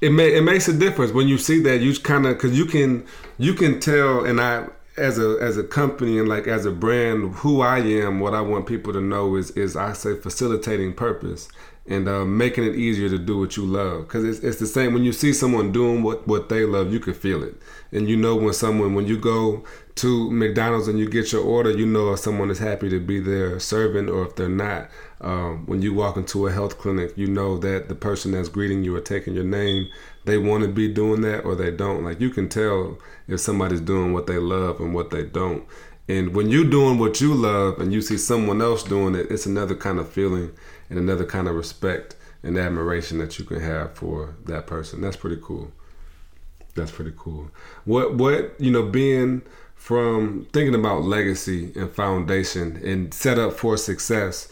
it 0.00 0.10
may 0.12 0.34
it 0.34 0.40
makes 0.42 0.66
a 0.68 0.72
difference 0.72 1.12
when 1.12 1.28
you 1.28 1.36
see 1.36 1.60
that 1.62 1.80
you 1.82 1.94
kind 2.00 2.26
of 2.26 2.36
because 2.36 2.56
you 2.56 2.64
can 2.64 3.04
you 3.36 3.52
can 3.52 3.80
tell 3.80 4.24
and 4.24 4.40
I 4.40 4.66
as 4.96 5.18
a 5.18 5.36
as 5.42 5.58
a 5.58 5.62
company 5.62 6.18
and 6.18 6.26
like 6.26 6.46
as 6.46 6.64
a 6.64 6.70
brand 6.70 7.34
who 7.34 7.60
I 7.60 7.80
am 7.80 8.18
what 8.20 8.32
I 8.32 8.40
want 8.40 8.66
people 8.66 8.94
to 8.94 9.00
know 9.02 9.36
is 9.36 9.50
is 9.50 9.76
I 9.76 9.92
say 9.92 10.14
facilitating 10.16 10.94
purpose 10.94 11.48
and 11.86 12.08
uh, 12.08 12.24
making 12.24 12.64
it 12.64 12.74
easier 12.76 13.10
to 13.10 13.18
do 13.18 13.38
what 13.38 13.58
you 13.58 13.66
love 13.66 14.08
because 14.08 14.24
it's, 14.24 14.40
it's 14.40 14.58
the 14.58 14.66
same 14.66 14.94
when 14.94 15.04
you 15.04 15.12
see 15.12 15.34
someone 15.34 15.70
doing 15.70 16.02
what 16.02 16.26
what 16.26 16.48
they 16.48 16.64
love 16.64 16.90
you 16.90 16.98
can 17.00 17.12
feel 17.12 17.42
it 17.42 17.54
and 17.96 18.08
you 18.08 18.16
know 18.16 18.36
when 18.36 18.52
someone 18.52 18.94
when 18.94 19.06
you 19.06 19.18
go 19.18 19.64
to 19.96 20.30
McDonald's 20.30 20.88
and 20.88 20.98
you 20.98 21.08
get 21.08 21.32
your 21.32 21.42
order 21.42 21.70
you 21.70 21.86
know 21.86 22.12
if 22.12 22.20
someone 22.20 22.50
is 22.50 22.58
happy 22.58 22.88
to 22.88 23.00
be 23.00 23.18
there 23.18 23.58
serving 23.58 24.08
or 24.08 24.26
if 24.26 24.36
they're 24.36 24.48
not 24.48 24.88
um, 25.20 25.64
when 25.66 25.80
you 25.80 25.94
walk 25.94 26.16
into 26.16 26.46
a 26.46 26.52
health 26.52 26.78
clinic, 26.78 27.16
you 27.16 27.26
know 27.26 27.56
that 27.58 27.88
the 27.88 27.94
person 27.94 28.32
that's 28.32 28.48
greeting 28.48 28.84
you 28.84 28.94
or 28.94 29.00
taking 29.00 29.34
your 29.34 29.44
name, 29.44 29.88
they 30.24 30.36
want 30.36 30.62
to 30.64 30.68
be 30.68 30.92
doing 30.92 31.22
that 31.22 31.44
or 31.44 31.54
they 31.54 31.70
don't. 31.70 32.04
Like 32.04 32.20
you 32.20 32.30
can 32.30 32.48
tell 32.48 32.98
if 33.26 33.40
somebody's 33.40 33.80
doing 33.80 34.12
what 34.12 34.26
they 34.26 34.38
love 34.38 34.80
and 34.80 34.94
what 34.94 35.10
they 35.10 35.24
don't. 35.24 35.64
And 36.08 36.34
when 36.34 36.50
you're 36.50 36.68
doing 36.68 36.98
what 36.98 37.20
you 37.20 37.34
love 37.34 37.80
and 37.80 37.92
you 37.92 38.00
see 38.02 38.18
someone 38.18 38.60
else 38.62 38.82
doing 38.82 39.14
it, 39.14 39.30
it's 39.30 39.46
another 39.46 39.74
kind 39.74 39.98
of 39.98 40.08
feeling 40.08 40.52
and 40.90 40.98
another 40.98 41.24
kind 41.24 41.48
of 41.48 41.54
respect 41.54 42.14
and 42.42 42.56
admiration 42.56 43.18
that 43.18 43.38
you 43.38 43.44
can 43.44 43.60
have 43.60 43.94
for 43.94 44.36
that 44.44 44.66
person. 44.66 45.00
That's 45.00 45.16
pretty 45.16 45.40
cool. 45.42 45.72
That's 46.76 46.90
pretty 46.92 47.14
cool. 47.16 47.50
What 47.84 48.14
what 48.14 48.54
you 48.58 48.70
know, 48.70 48.82
being 48.84 49.42
from 49.74 50.46
thinking 50.52 50.74
about 50.74 51.02
legacy 51.02 51.72
and 51.74 51.90
foundation 51.90 52.76
and 52.84 53.12
set 53.12 53.38
up 53.38 53.52
for 53.52 53.76
success 53.76 54.48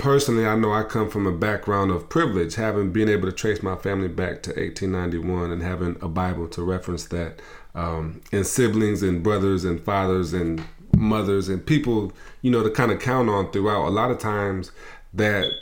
personally, 0.00 0.46
I 0.46 0.56
know 0.56 0.72
I 0.72 0.82
come 0.82 1.10
from 1.10 1.26
a 1.26 1.32
background 1.32 1.90
of 1.90 2.08
privilege, 2.08 2.54
having 2.54 2.90
been 2.90 3.08
able 3.08 3.28
to 3.28 3.36
trace 3.36 3.62
my 3.62 3.76
family 3.76 4.08
back 4.08 4.42
to 4.44 4.50
1891 4.50 5.50
and 5.50 5.62
having 5.62 5.96
a 6.00 6.08
Bible 6.08 6.48
to 6.48 6.62
reference 6.62 7.04
that, 7.06 7.40
um, 7.74 8.22
and 8.32 8.46
siblings 8.46 9.02
and 9.02 9.22
brothers 9.22 9.64
and 9.64 9.80
fathers 9.84 10.32
and 10.32 10.64
mothers 10.96 11.48
and 11.48 11.64
people, 11.64 12.12
you 12.40 12.50
know, 12.50 12.62
to 12.62 12.70
kind 12.70 12.90
of 12.90 12.98
count 12.98 13.28
on 13.28 13.50
throughout. 13.50 13.86
A 13.86 13.90
lot 13.90 14.10
of 14.10 14.18
times 14.18 14.72
that 15.12 15.52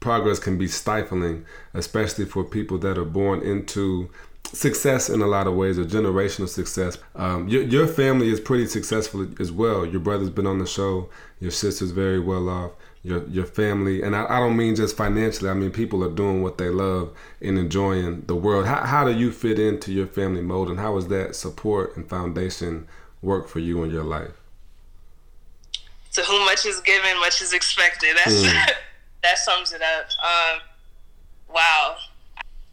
progress 0.00 0.38
can 0.38 0.56
be 0.56 0.66
stifling, 0.66 1.44
especially 1.74 2.24
for 2.24 2.42
people 2.44 2.78
that 2.78 2.96
are 2.96 3.04
born 3.04 3.42
into 3.42 4.10
success 4.52 5.08
in 5.08 5.22
a 5.22 5.26
lot 5.26 5.46
of 5.46 5.54
ways, 5.54 5.78
or 5.78 5.84
generational 5.84 6.48
success. 6.48 6.98
Um, 7.14 7.48
your, 7.48 7.62
your 7.62 7.86
family 7.86 8.30
is 8.30 8.40
pretty 8.40 8.66
successful 8.66 9.26
as 9.40 9.50
well. 9.50 9.84
Your 9.86 10.00
brother's 10.00 10.30
been 10.30 10.46
on 10.46 10.58
the 10.58 10.66
show. 10.66 11.08
Your 11.40 11.50
sister's 11.50 11.90
very 11.90 12.20
well 12.20 12.48
off. 12.48 12.72
Your 13.04 13.26
your 13.28 13.46
family, 13.46 14.00
and 14.02 14.14
I, 14.14 14.26
I 14.28 14.38
don't 14.38 14.56
mean 14.56 14.76
just 14.76 14.96
financially. 14.96 15.50
I 15.50 15.54
mean 15.54 15.72
people 15.72 16.04
are 16.04 16.14
doing 16.14 16.40
what 16.40 16.58
they 16.58 16.68
love 16.68 17.12
and 17.40 17.58
enjoying 17.58 18.22
the 18.26 18.36
world. 18.36 18.66
How, 18.66 18.84
how 18.84 19.04
do 19.04 19.10
you 19.12 19.32
fit 19.32 19.58
into 19.58 19.92
your 19.92 20.06
family 20.06 20.40
mold, 20.42 20.68
and 20.70 20.78
how 20.78 20.94
does 20.94 21.08
that 21.08 21.34
support 21.34 21.96
and 21.96 22.08
foundation 22.08 22.86
work 23.20 23.48
for 23.48 23.58
you 23.58 23.82
in 23.82 23.90
your 23.90 24.04
life? 24.04 24.40
To 26.12 26.22
whom 26.22 26.44
much 26.44 26.64
is 26.64 26.78
given, 26.80 27.18
much 27.18 27.42
is 27.42 27.52
expected. 27.52 28.16
That's 28.24 28.44
Mm. 28.44 28.70
that 29.22 29.38
sums 29.38 29.72
it 29.72 29.82
up. 29.82 30.06
Um, 30.22 30.60
wow. 31.54 31.96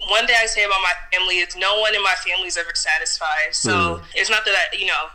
One 0.07 0.25
thing 0.25 0.35
I 0.41 0.45
say 0.45 0.63
about 0.63 0.81
my 0.81 0.93
family 1.11 1.39
is 1.39 1.55
no 1.57 1.79
one 1.81 1.93
in 1.93 2.01
my 2.01 2.15
family 2.25 2.47
is 2.47 2.57
ever 2.57 2.71
satisfied. 2.73 3.53
So 3.53 3.71
Mm. 3.71 4.03
it's 4.15 4.29
not 4.29 4.45
that 4.45 4.55
I, 4.55 4.75
you 4.75 4.85
know, 4.85 5.09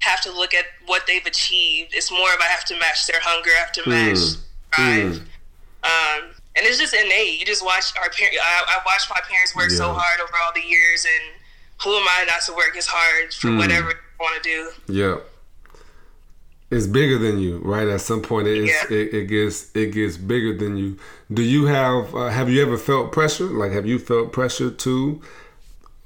have 0.00 0.20
to 0.22 0.30
look 0.32 0.54
at 0.54 0.64
what 0.86 1.06
they've 1.06 1.26
achieved. 1.26 1.92
It's 1.92 2.10
more 2.10 2.32
of 2.32 2.40
I 2.40 2.44
have 2.44 2.64
to 2.66 2.74
match 2.78 3.06
their 3.08 3.20
hunger, 3.20 3.50
I 3.50 3.58
have 3.58 3.72
to 3.72 3.88
match 3.88 4.16
Mm. 4.16 4.36
drive. 4.70 5.16
Um, 5.82 6.30
and 6.56 6.66
it's 6.66 6.78
just 6.78 6.94
innate. 6.94 7.38
You 7.40 7.46
just 7.46 7.64
watch 7.64 7.92
our 8.00 8.08
parents. 8.10 8.38
I, 8.42 8.76
I 8.78 8.80
watched 8.86 9.10
my 9.10 9.20
parents 9.28 9.54
work 9.56 9.70
so 9.70 9.92
hard 9.92 10.20
over 10.20 10.32
all 10.42 10.52
the 10.54 10.62
years, 10.62 11.04
and 11.04 11.34
who 11.82 11.94
am 11.96 12.06
I 12.08 12.24
not 12.26 12.42
to 12.46 12.52
work 12.52 12.76
as 12.76 12.86
hard 12.86 13.32
for 13.34 13.48
Mm. 13.48 13.58
whatever 13.58 13.90
I 13.90 14.22
want 14.22 14.42
to 14.42 14.48
do? 14.48 14.70
Yeah. 14.92 15.16
it's 16.70 16.86
bigger 16.86 17.16
than 17.18 17.38
you, 17.38 17.58
right? 17.64 17.88
At 17.88 18.02
some 18.02 18.20
point, 18.20 18.46
it, 18.46 18.66
yeah. 18.66 18.84
it, 18.90 19.14
it 19.14 19.24
gets 19.26 19.70
it 19.74 19.92
gets 19.92 20.16
bigger 20.18 20.52
than 20.56 20.76
you. 20.76 20.98
Do 21.32 21.42
you 21.42 21.66
have 21.66 22.14
uh, 22.14 22.28
have 22.28 22.48
you 22.48 22.62
ever 22.62 22.78
felt 22.78 23.12
pressure? 23.12 23.44
Like, 23.44 23.72
have 23.72 23.86
you 23.86 23.98
felt 23.98 24.32
pressure 24.32 24.70
to 24.70 25.20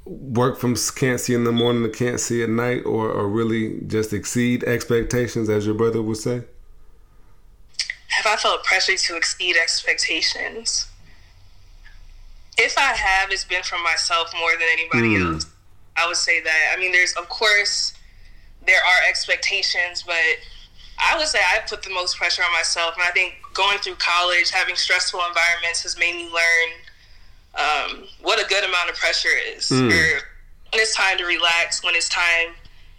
work 0.05 0.59
from 0.59 0.75
can't 0.97 1.21
see 1.21 1.33
in 1.33 1.45
the 1.45 1.52
morning 1.52 1.85
to 1.85 1.88
can't 1.88 2.19
see 2.19 2.43
at 2.43 2.49
night, 2.49 2.85
or 2.85 3.09
or 3.09 3.29
really 3.29 3.81
just 3.87 4.12
exceed 4.12 4.64
expectations, 4.64 5.49
as 5.49 5.64
your 5.64 5.76
brother 5.76 6.02
would 6.02 6.17
say? 6.17 6.43
Have 8.09 8.26
I 8.26 8.37
felt 8.37 8.64
pressure 8.64 8.97
to 8.97 9.17
exceed 9.17 9.57
expectations? 9.57 10.88
If 12.59 12.76
I 12.76 12.93
have, 12.93 13.31
it's 13.31 13.45
been 13.45 13.62
from 13.62 13.83
myself 13.83 14.33
more 14.38 14.52
than 14.52 14.69
anybody 14.73 15.14
mm. 15.14 15.35
else. 15.35 15.47
I 15.97 16.07
would 16.07 16.17
say 16.17 16.41
that. 16.41 16.75
I 16.76 16.81
mean, 16.81 16.91
there's 16.91 17.12
of 17.14 17.29
course 17.29 17.95
there 18.67 18.76
are 18.81 19.09
expectations, 19.09 20.02
but 20.02 20.17
I 20.99 21.16
would 21.16 21.26
say 21.26 21.38
I 21.38 21.61
put 21.68 21.82
the 21.82 21.90
most 21.90 22.16
pressure 22.16 22.42
on 22.42 22.52
myself. 22.52 22.94
And 22.94 23.04
I 23.06 23.11
think 23.11 23.34
going 23.54 23.78
through 23.78 23.96
college, 23.96 24.50
having 24.50 24.76
stressful 24.76 25.20
environments 25.28 25.82
has 25.82 25.99
made 25.99 26.14
me 26.14 26.25
learn 26.25 26.70
um, 27.54 28.04
what 28.22 28.42
a 28.42 28.49
good 28.49 28.64
amount 28.64 28.90
of 28.90 28.96
pressure 28.96 29.28
is. 29.56 29.68
Mm. 29.68 29.88
when 29.88 30.80
it's 30.80 30.96
time 30.96 31.18
to 31.18 31.25
relax, 31.25 31.84
when 31.84 31.94
it's 31.94 32.08
time. 32.08 32.54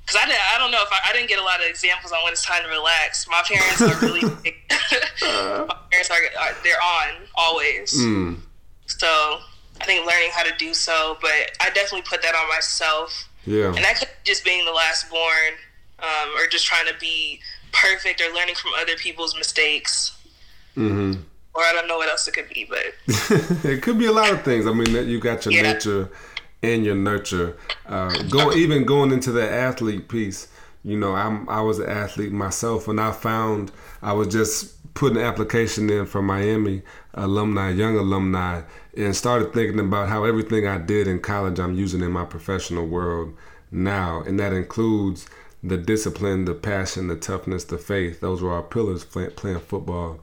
Because 0.05 0.21
I, 0.21 0.55
I 0.55 0.59
don't 0.59 0.71
know 0.71 0.81
if 0.81 0.91
I, 0.91 1.09
I, 1.09 1.13
didn't 1.13 1.29
get 1.29 1.39
a 1.39 1.43
lot 1.43 1.61
of 1.61 1.65
examples 1.65 2.11
on 2.11 2.21
when 2.23 2.33
it's 2.33 2.45
time 2.45 2.61
to 2.63 2.69
relax. 2.69 3.25
My 3.27 3.41
parents 3.45 3.81
are 3.81 3.99
really, 4.05 4.21
my 5.21 5.77
parents 5.89 6.11
are, 6.11 6.21
are, 6.39 6.53
they're 6.61 6.81
on 6.81 7.21
always. 7.35 7.93
Mm. 7.93 8.39
So 8.85 9.39
I 9.81 9.85
think 9.85 10.05
learning 10.05 10.29
how 10.33 10.43
to 10.43 10.55
do 10.57 10.73
so, 10.73 11.17
but 11.21 11.31
I 11.61 11.69
definitely 11.73 12.03
put 12.03 12.21
that 12.21 12.35
on 12.35 12.47
myself. 12.49 13.29
Yeah. 13.45 13.67
And 13.67 13.77
that 13.77 13.97
could 13.99 14.09
just 14.23 14.43
being 14.43 14.65
the 14.65 14.71
last 14.71 15.09
born, 15.09 15.53
um, 15.99 16.29
or 16.37 16.47
just 16.47 16.65
trying 16.65 16.87
to 16.87 16.97
be 16.99 17.39
perfect, 17.73 18.21
or 18.21 18.33
learning 18.33 18.55
from 18.55 18.71
other 18.79 18.95
people's 18.95 19.35
mistakes. 19.35 20.17
Mm-hmm. 20.77 21.21
Or 21.55 21.61
I 21.61 21.73
don't 21.73 21.87
know 21.87 21.97
what 21.97 22.09
else 22.09 22.27
it 22.27 22.33
could 22.33 22.49
be, 22.49 22.67
but 22.67 22.93
it 23.65 23.83
could 23.83 23.99
be 23.99 24.07
a 24.07 24.11
lot 24.11 24.31
of 24.31 24.43
things. 24.43 24.65
I 24.65 24.73
mean, 24.73 25.07
you 25.07 25.19
got 25.19 25.45
your 25.45 25.53
yeah. 25.53 25.73
nature 25.73 26.09
and 26.63 26.83
your 26.83 26.95
nurture. 26.95 27.57
Uh, 27.85 28.23
go 28.23 28.53
even 28.53 28.85
going 28.85 29.11
into 29.11 29.31
the 29.31 29.47
athlete 29.47 30.07
piece. 30.07 30.47
You 30.83 30.97
know, 30.97 31.13
I'm 31.13 31.47
I 31.47 31.61
was 31.61 31.79
an 31.79 31.89
athlete 31.89 32.31
myself, 32.31 32.87
and 32.87 32.99
I 32.99 33.11
found 33.11 33.71
I 34.01 34.13
was 34.13 34.29
just 34.29 34.73
putting 34.95 35.17
an 35.17 35.23
application 35.23 35.89
in 35.89 36.05
for 36.05 36.21
Miami 36.21 36.81
alumni, 37.13 37.69
young 37.69 37.97
alumni, 37.97 38.61
and 38.95 39.15
started 39.15 39.53
thinking 39.53 39.79
about 39.79 40.09
how 40.09 40.23
everything 40.23 40.67
I 40.67 40.77
did 40.77 41.07
in 41.07 41.19
college 41.19 41.59
I'm 41.59 41.75
using 41.75 42.01
in 42.01 42.11
my 42.11 42.25
professional 42.25 42.87
world 42.87 43.33
now, 43.71 44.21
and 44.21 44.39
that 44.39 44.53
includes 44.53 45.27
the 45.63 45.77
discipline, 45.77 46.45
the 46.45 46.53
passion, 46.53 47.07
the 47.07 47.15
toughness, 47.15 47.63
the 47.63 47.77
faith. 47.77 48.19
Those 48.19 48.41
were 48.41 48.51
our 48.51 48.63
pillars 48.63 49.05
playing 49.05 49.59
football. 49.61 50.19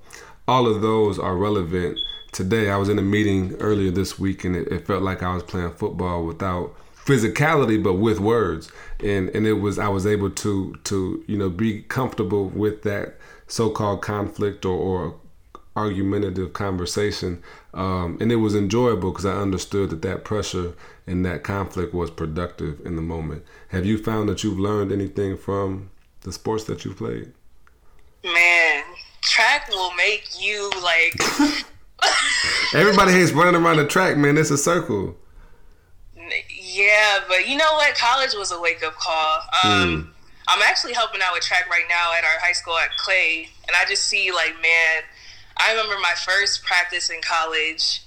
All 0.47 0.67
of 0.67 0.83
those 0.83 1.19
are 1.19 1.37
relevant 1.37 1.99
today. 2.33 2.71
I 2.71 2.77
was 2.77 2.89
in 2.89 2.99
a 2.99 3.03
meeting 3.03 3.55
earlier 3.55 3.91
this 3.91 4.19
week, 4.19 4.45
and 4.45 4.55
it, 4.55 4.69
it 4.69 4.87
felt 4.87 5.03
like 5.03 5.23
I 5.23 5.35
was 5.35 5.43
playing 5.43 5.73
football 5.73 6.25
without 6.27 6.75
physicality, 7.05 7.83
but 7.83 7.95
with 7.95 8.21
words, 8.21 8.71
and 9.01 9.31
and 9.31 9.47
it 9.47 9.55
was 9.55 9.79
I 9.79 9.89
was 9.89 10.07
able 10.07 10.31
to 10.31 10.75
to 10.85 11.25
you 11.27 11.37
know 11.37 11.49
be 11.49 11.83
comfortable 11.83 12.49
with 12.49 12.83
that 12.83 13.17
so-called 13.47 14.03
conflict 14.03 14.65
or, 14.65 14.77
or 14.77 15.20
argumentative 15.77 16.53
conversation 16.53 17.43
um, 17.75 18.19
and 18.21 18.33
it 18.33 18.37
was 18.37 18.55
enjoyable 18.55 19.11
because 19.13 19.25
i 19.25 19.33
understood 19.33 19.89
that 19.89 20.03
that 20.03 20.25
pressure 20.25 20.75
and 21.11 21.27
that 21.27 21.43
conflict 21.43 21.93
was 21.93 22.09
productive 22.09 22.81
in 22.87 22.95
the 22.95 23.03
moment. 23.03 23.45
Have 23.69 23.85
you 23.85 23.99
found 23.99 24.29
that 24.29 24.45
you've 24.45 24.61
learned 24.61 24.93
anything 24.93 25.37
from 25.37 25.91
the 26.21 26.33
sports 26.33 26.65
that 26.65 26.85
you've 26.85 26.97
played? 26.97 27.33
Man 28.25 28.85
track 29.23 29.69
will 29.69 29.93
make 29.95 30.25
you 30.41 30.71
like 30.83 31.15
everybody 32.75 33.13
hates 33.13 33.33
running 33.33 33.61
around 33.61 33.77
the 33.77 33.87
track 33.87 34.17
man. 34.17 34.39
It's 34.39 34.51
a 34.51 34.59
circle. 34.59 35.17
Yeah 36.49 37.21
but 37.29 37.49
you 37.49 37.57
know 37.57 37.73
what? 37.75 37.97
College 37.97 38.35
was 38.35 38.53
a 38.53 38.61
wake-up 38.61 38.95
call. 38.95 39.41
Um, 39.65 39.89
mm 39.89 40.07
I'm 40.53 40.63
actually 40.63 40.95
helping 40.95 41.21
out 41.23 41.33
with 41.33 41.45
track 41.45 41.71
right 41.71 41.85
now 41.89 42.13
at 42.19 42.25
our 42.25 42.41
high 42.41 42.55
school 42.55 42.77
at 42.77 42.91
Clay, 42.97 43.49
and 43.69 43.77
I 43.81 43.89
just 43.89 44.09
see 44.09 44.33
like, 44.33 44.55
man, 44.61 45.03
I 45.61 45.73
remember 45.73 45.97
my 46.01 46.15
first 46.25 46.65
practice 46.65 47.11
in 47.11 47.21
college. 47.23 48.03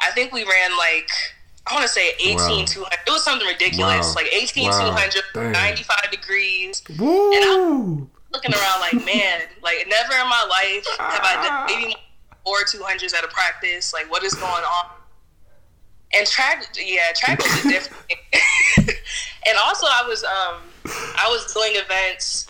I 0.00 0.10
think 0.10 0.32
we 0.32 0.44
ran 0.44 0.76
like 0.76 1.08
I 1.66 1.74
want 1.74 1.82
to 1.82 1.92
say 1.92 2.12
18 2.20 2.36
wow. 2.36 2.64
200. 2.66 2.98
It 3.06 3.10
was 3.10 3.24
something 3.24 3.46
ridiculous, 3.46 4.08
wow. 4.08 4.14
like 4.16 4.32
18 4.32 4.70
wow. 4.70 4.96
200, 4.96 5.52
95 5.52 6.10
degrees. 6.10 6.82
Woo. 6.98 7.32
And 7.34 7.44
I'm 7.44 8.10
looking 8.32 8.54
around 8.54 8.80
like, 8.80 8.94
man, 9.04 9.42
like 9.62 9.86
never 9.88 10.14
in 10.14 10.28
my 10.28 10.46
life 10.48 10.86
have 10.98 11.20
I 11.22 11.66
done 11.66 11.78
maybe 11.78 11.94
four 12.44 12.58
200s 12.60 13.14
at 13.14 13.24
a 13.24 13.28
practice. 13.28 13.92
Like, 13.92 14.10
what 14.10 14.24
is 14.24 14.34
going 14.34 14.64
on? 14.64 14.86
And 16.14 16.26
track, 16.26 16.64
yeah, 16.78 17.12
track 17.14 17.38
was 17.38 17.64
a 17.64 17.68
different. 17.68 18.04
and 18.78 19.58
also, 19.62 19.86
I 19.86 20.04
was 20.08 20.24
um 20.24 20.62
I 20.86 21.28
was 21.28 21.52
doing 21.52 21.72
events. 21.74 22.46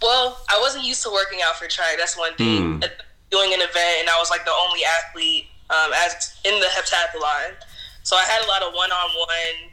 Well, 0.00 0.40
I 0.48 0.58
wasn't 0.60 0.84
used 0.84 1.02
to 1.02 1.10
working 1.10 1.40
out 1.46 1.56
for 1.56 1.68
track. 1.68 1.96
That's 1.98 2.16
one 2.16 2.34
thing. 2.36 2.80
Mm. 2.80 2.90
Doing 3.30 3.52
an 3.52 3.60
event, 3.60 3.96
and 4.00 4.08
I 4.08 4.18
was 4.18 4.30
like 4.30 4.44
the 4.44 4.52
only 4.52 4.80
athlete 4.84 5.46
um, 5.70 5.92
as 5.92 6.38
in 6.44 6.58
the 6.60 6.66
heptathlon. 6.66 7.54
So 8.02 8.16
I 8.16 8.22
had 8.22 8.44
a 8.44 8.48
lot 8.48 8.62
of 8.62 8.72
one-on-one 8.72 9.72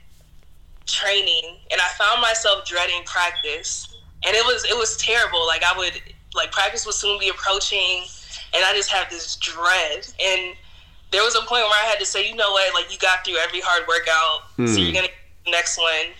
training, 0.88 1.58
and 1.72 1.80
I 1.80 1.88
found 1.98 2.22
myself 2.22 2.66
dreading 2.66 3.04
practice, 3.06 3.96
and 4.26 4.36
it 4.36 4.44
was 4.46 4.66
it 4.66 4.76
was 4.76 4.98
terrible. 4.98 5.46
Like 5.46 5.64
I 5.64 5.78
would 5.78 6.02
like 6.34 6.52
practice 6.52 6.86
would 6.86 6.96
soon 6.96 7.20
be 7.20 7.30
approaching, 7.30 8.06
and 8.54 8.66
I 8.66 8.74
just 8.74 8.90
had 8.90 9.10
this 9.10 9.36
dread. 9.36 10.08
And 10.20 10.56
there 11.12 11.24
was 11.24 11.36
a 11.36 11.46
point 11.46 11.62
where 11.62 11.80
I 11.84 11.88
had 11.88 12.00
to 12.00 12.06
say, 12.06 12.28
you 12.28 12.36
know 12.36 12.52
what, 12.52 12.74
like 12.74 12.92
you 12.92 12.98
got 12.98 13.24
through 13.24 13.38
every 13.38 13.62
hard 13.62 13.88
workout, 13.88 14.58
mm. 14.58 14.68
so 14.68 14.76
hmm. 14.76 14.82
you're 14.82 14.94
gonna 14.94 15.08
get 15.08 15.46
the 15.46 15.52
next 15.52 15.78
one 15.78 16.14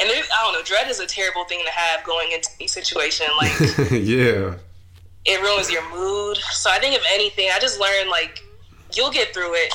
and 0.00 0.08
it, 0.10 0.24
I 0.32 0.44
don't 0.44 0.54
know, 0.54 0.62
dread 0.62 0.88
is 0.88 1.00
a 1.00 1.06
terrible 1.06 1.44
thing 1.44 1.60
to 1.64 1.72
have 1.72 2.04
going 2.04 2.30
into 2.32 2.48
a 2.60 2.66
situation. 2.66 3.26
Like, 3.36 3.52
yeah, 3.90 4.54
it 5.28 5.40
ruins 5.42 5.70
your 5.70 5.88
mood. 5.90 6.38
So 6.52 6.70
I 6.70 6.78
think 6.78 6.96
if 6.96 7.04
anything, 7.12 7.48
I 7.54 7.58
just 7.58 7.78
learned 7.78 8.08
like 8.08 8.42
you'll 8.94 9.10
get 9.10 9.34
through 9.34 9.54
it. 9.54 9.74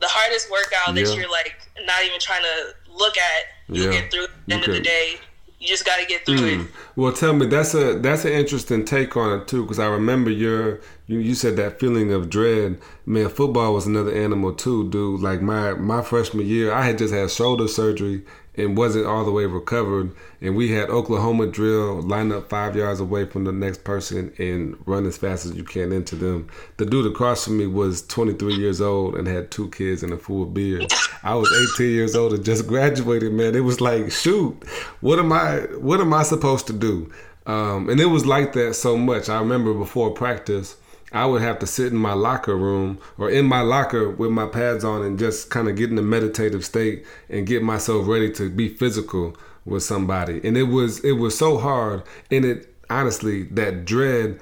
The 0.00 0.08
hardest 0.08 0.50
workout 0.50 0.94
yeah. 0.94 1.04
that 1.04 1.16
you're 1.16 1.30
like 1.30 1.54
not 1.86 2.04
even 2.04 2.18
trying 2.18 2.42
to 2.42 2.74
look 2.92 3.16
at, 3.16 3.44
you'll 3.68 3.92
yeah. 3.92 4.00
get 4.00 4.10
through. 4.10 4.24
At 4.24 4.30
the 4.46 4.54
end 4.54 4.62
okay. 4.62 4.72
of 4.72 4.76
the 4.78 4.82
day, 4.82 5.16
you 5.58 5.68
just 5.68 5.84
got 5.84 6.00
to 6.00 6.06
get 6.06 6.24
through 6.24 6.38
mm. 6.38 6.64
it. 6.64 6.70
Well, 6.96 7.12
tell 7.12 7.34
me 7.34 7.46
that's 7.46 7.74
a 7.74 7.98
that's 7.98 8.24
an 8.24 8.32
interesting 8.32 8.84
take 8.84 9.16
on 9.16 9.40
it 9.40 9.46
too, 9.46 9.62
because 9.62 9.78
I 9.78 9.86
remember 9.86 10.30
your 10.30 10.80
you, 11.06 11.18
you 11.18 11.34
said 11.34 11.56
that 11.56 11.78
feeling 11.78 12.12
of 12.12 12.30
dread. 12.30 12.80
Man, 13.04 13.28
football 13.28 13.74
was 13.74 13.86
another 13.86 14.12
animal 14.12 14.54
too, 14.54 14.88
dude. 14.90 15.20
Like 15.20 15.42
my 15.42 15.74
my 15.74 16.02
freshman 16.02 16.46
year, 16.46 16.72
I 16.72 16.82
had 16.82 16.98
just 16.98 17.12
had 17.12 17.30
shoulder 17.30 17.68
surgery 17.68 18.24
and 18.60 18.76
wasn't 18.76 19.06
all 19.06 19.24
the 19.24 19.30
way 19.30 19.46
recovered. 19.46 20.12
And 20.40 20.56
we 20.56 20.70
had 20.70 20.90
Oklahoma 20.90 21.46
drill, 21.46 22.02
line 22.02 22.32
up 22.32 22.48
five 22.48 22.76
yards 22.76 23.00
away 23.00 23.26
from 23.26 23.44
the 23.44 23.52
next 23.52 23.84
person 23.84 24.32
and 24.38 24.76
run 24.86 25.06
as 25.06 25.18
fast 25.18 25.44
as 25.44 25.54
you 25.54 25.64
can 25.64 25.92
into 25.92 26.16
them. 26.16 26.48
The 26.76 26.86
dude 26.86 27.10
across 27.10 27.44
from 27.44 27.58
me 27.58 27.66
was 27.66 28.02
23 28.06 28.54
years 28.54 28.80
old 28.80 29.16
and 29.16 29.26
had 29.26 29.50
two 29.50 29.68
kids 29.70 30.02
and 30.02 30.12
a 30.12 30.18
full 30.18 30.46
beard. 30.46 30.92
I 31.22 31.34
was 31.34 31.50
18 31.76 31.90
years 31.90 32.14
old 32.14 32.32
and 32.32 32.44
just 32.44 32.66
graduated, 32.68 33.32
man. 33.32 33.54
It 33.54 33.60
was 33.60 33.80
like, 33.80 34.10
shoot, 34.12 34.62
what 35.00 35.18
am 35.18 35.32
I, 35.32 35.60
what 35.78 36.00
am 36.00 36.14
I 36.14 36.22
supposed 36.22 36.66
to 36.68 36.72
do? 36.72 37.12
Um, 37.46 37.88
and 37.88 38.00
it 38.00 38.06
was 38.06 38.26
like 38.26 38.52
that 38.52 38.74
so 38.74 38.96
much. 38.96 39.28
I 39.28 39.38
remember 39.40 39.74
before 39.74 40.10
practice, 40.12 40.76
I 41.12 41.26
would 41.26 41.42
have 41.42 41.58
to 41.60 41.66
sit 41.66 41.92
in 41.92 41.98
my 41.98 42.12
locker 42.12 42.56
room 42.56 42.98
or 43.18 43.30
in 43.30 43.46
my 43.46 43.62
locker 43.62 44.08
with 44.08 44.30
my 44.30 44.46
pads 44.46 44.84
on 44.84 45.02
and 45.02 45.18
just 45.18 45.50
kind 45.50 45.68
of 45.68 45.76
get 45.76 45.90
in 45.90 45.98
a 45.98 46.02
meditative 46.02 46.64
state 46.64 47.04
and 47.28 47.46
get 47.46 47.62
myself 47.62 48.06
ready 48.06 48.30
to 48.32 48.48
be 48.48 48.68
physical 48.68 49.36
with 49.64 49.82
somebody. 49.82 50.40
And 50.44 50.56
it 50.56 50.64
was 50.64 51.04
it 51.04 51.12
was 51.12 51.36
so 51.36 51.58
hard. 51.58 52.02
And 52.30 52.44
it 52.44 52.74
honestly 52.88 53.44
that 53.44 53.84
dread. 53.84 54.40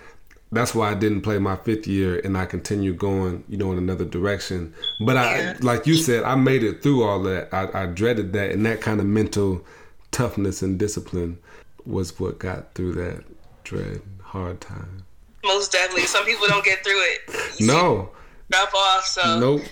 That's 0.50 0.74
why 0.74 0.90
I 0.90 0.94
didn't 0.94 1.20
play 1.20 1.38
my 1.38 1.56
fifth 1.56 1.86
year 1.86 2.20
and 2.24 2.36
I 2.38 2.46
continued 2.46 2.96
going, 2.98 3.44
you 3.50 3.58
know, 3.58 3.70
in 3.70 3.76
another 3.76 4.06
direction. 4.06 4.72
But 4.98 5.18
I, 5.18 5.52
like 5.60 5.86
you 5.86 5.92
said, 5.94 6.24
I 6.24 6.36
made 6.36 6.64
it 6.64 6.82
through 6.82 7.04
all 7.04 7.22
that. 7.24 7.52
I, 7.52 7.82
I 7.82 7.84
dreaded 7.84 8.32
that, 8.32 8.52
and 8.52 8.64
that 8.64 8.80
kind 8.80 8.98
of 8.98 9.04
mental 9.04 9.62
toughness 10.10 10.62
and 10.62 10.78
discipline 10.78 11.36
was 11.84 12.18
what 12.18 12.38
got 12.38 12.72
through 12.72 12.94
that 12.94 13.24
dread 13.62 14.00
hard 14.28 14.60
time. 14.60 15.04
Most 15.48 15.72
definitely. 15.72 16.06
Some 16.06 16.24
people 16.24 16.46
don't 16.46 16.64
get 16.64 16.84
through 16.84 17.00
it. 17.00 17.60
You 17.60 17.66
no. 17.66 18.10
Drop 18.50 18.72
off. 18.74 19.04
So 19.04 19.40
nope. 19.40 19.62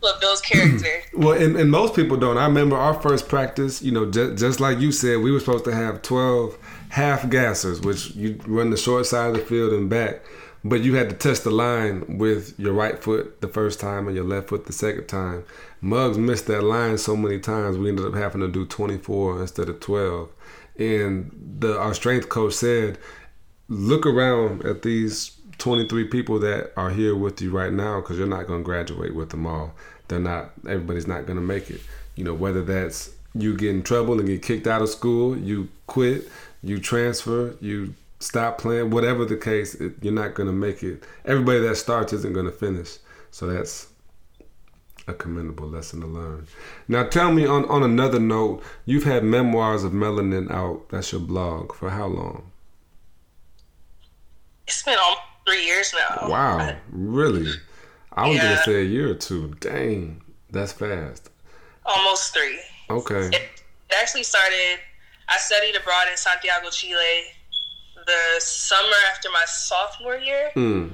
What 0.00 0.20
builds 0.20 0.40
character. 0.40 1.02
well, 1.14 1.40
and, 1.40 1.56
and 1.56 1.70
most 1.70 1.94
people 1.94 2.16
don't. 2.16 2.36
I 2.36 2.46
remember 2.46 2.76
our 2.76 2.94
first 3.00 3.28
practice. 3.28 3.82
You 3.82 3.92
know, 3.92 4.10
just, 4.10 4.38
just 4.38 4.60
like 4.60 4.78
you 4.78 4.92
said, 4.92 5.18
we 5.18 5.30
were 5.30 5.40
supposed 5.40 5.64
to 5.66 5.74
have 5.74 6.02
twelve 6.02 6.58
half 6.90 7.22
gassers, 7.22 7.84
which 7.84 8.14
you 8.14 8.38
run 8.46 8.70
the 8.70 8.76
short 8.76 9.06
side 9.06 9.28
of 9.28 9.34
the 9.34 9.40
field 9.40 9.72
and 9.72 9.88
back. 9.88 10.22
But 10.64 10.80
you 10.82 10.96
had 10.96 11.08
to 11.10 11.16
test 11.16 11.44
the 11.44 11.50
line 11.50 12.18
with 12.18 12.58
your 12.58 12.72
right 12.72 13.00
foot 13.00 13.40
the 13.40 13.46
first 13.48 13.78
time 13.78 14.08
and 14.08 14.16
your 14.16 14.24
left 14.24 14.48
foot 14.48 14.66
the 14.66 14.72
second 14.72 15.06
time. 15.06 15.44
Muggs 15.80 16.18
missed 16.18 16.46
that 16.48 16.62
line 16.64 16.98
so 16.98 17.16
many 17.16 17.38
times, 17.38 17.78
we 17.78 17.88
ended 17.88 18.04
up 18.04 18.14
having 18.14 18.40
to 18.40 18.48
do 18.48 18.66
24 18.66 19.42
instead 19.42 19.68
of 19.68 19.78
12. 19.78 20.28
And 20.78 21.56
the 21.60 21.78
our 21.78 21.94
strength 21.94 22.28
coach 22.28 22.54
said, 22.54 22.98
look 23.68 24.06
around 24.06 24.64
at 24.64 24.82
these 24.82 25.36
23 25.58 26.04
people 26.04 26.38
that 26.40 26.72
are 26.76 26.90
here 26.90 27.14
with 27.14 27.40
you 27.40 27.50
right 27.50 27.72
now 27.72 28.00
because 28.00 28.18
you're 28.18 28.26
not 28.26 28.46
going 28.46 28.60
to 28.60 28.64
graduate 28.64 29.14
with 29.14 29.30
them 29.30 29.46
all. 29.46 29.74
They're 30.08 30.20
not, 30.20 30.52
everybody's 30.68 31.06
not 31.06 31.26
going 31.26 31.38
to 31.38 31.44
make 31.44 31.70
it. 31.70 31.80
You 32.14 32.24
know, 32.24 32.34
whether 32.34 32.62
that's 32.62 33.14
you 33.34 33.56
get 33.56 33.70
in 33.70 33.82
trouble 33.82 34.18
and 34.18 34.28
get 34.28 34.42
kicked 34.42 34.66
out 34.66 34.82
of 34.82 34.88
school, 34.88 35.36
you 35.36 35.68
quit, 35.86 36.28
you 36.62 36.78
transfer, 36.78 37.56
you 37.60 37.94
stop 38.18 38.58
playing, 38.58 38.90
whatever 38.90 39.24
the 39.24 39.36
case, 39.36 39.74
it, 39.74 39.94
you're 40.00 40.12
not 40.12 40.34
going 40.34 40.46
to 40.46 40.52
make 40.52 40.82
it. 40.82 41.02
Everybody 41.24 41.60
that 41.60 41.76
starts 41.76 42.12
isn't 42.12 42.32
going 42.32 42.46
to 42.46 42.52
finish. 42.52 42.98
So 43.30 43.46
that's 43.46 43.88
a 45.06 45.14
commendable 45.14 45.68
lesson 45.68 46.00
to 46.00 46.06
learn. 46.06 46.46
Now, 46.88 47.04
tell 47.04 47.32
me 47.32 47.46
on, 47.46 47.64
on 47.66 47.82
another 47.82 48.18
note, 48.18 48.62
you've 48.86 49.04
had 49.04 49.24
Memoirs 49.24 49.84
of 49.84 49.92
Melanin 49.92 50.50
out. 50.50 50.88
That's 50.88 51.12
your 51.12 51.20
blog. 51.20 51.74
For 51.74 51.90
how 51.90 52.06
long? 52.06 52.50
It's 54.66 54.82
been 54.82 54.98
almost 54.98 55.22
three 55.46 55.64
years 55.64 55.94
now. 55.94 56.28
Wow, 56.28 56.76
really? 56.90 57.52
I 58.12 58.28
was 58.28 58.36
yeah. 58.36 58.42
gonna 58.44 58.62
say 58.64 58.80
a 58.80 58.84
year 58.84 59.10
or 59.10 59.14
two. 59.14 59.54
Dang, 59.60 60.22
that's 60.50 60.72
fast. 60.72 61.30
Almost 61.84 62.34
three. 62.34 62.58
Okay. 62.90 63.28
It 63.28 63.50
actually 64.00 64.24
started. 64.24 64.80
I 65.28 65.36
studied 65.38 65.76
abroad 65.76 66.06
in 66.10 66.16
Santiago, 66.16 66.70
Chile, 66.70 67.24
the 68.06 68.40
summer 68.40 68.96
after 69.12 69.28
my 69.30 69.44
sophomore 69.46 70.16
year. 70.16 70.50
Mm. 70.54 70.92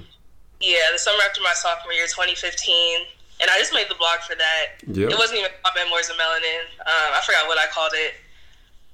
Yeah, 0.61 0.79
the 0.93 0.99
summer 0.99 1.19
after 1.29 1.43
my 1.43 1.53
sophomore 1.55 1.93
year, 1.93 2.07
2015 2.07 3.07
and 3.43 3.51
I 3.51 3.59
just 3.59 3.75
made 3.75 3.91
the 3.91 3.99
blog 3.99 4.23
for 4.23 4.39
that. 4.39 4.79
Yep. 4.87 5.11
It 5.11 5.19
wasn't 5.19 5.43
even 5.43 5.51
called 5.63 5.75
Memoirs 5.75 6.09
of 6.09 6.17
Melanin. 6.17 6.63
Um, 6.87 7.11
I 7.11 7.21
forgot 7.27 7.51
what 7.51 7.59
I 7.59 7.67
called 7.75 7.91
it. 7.95 8.15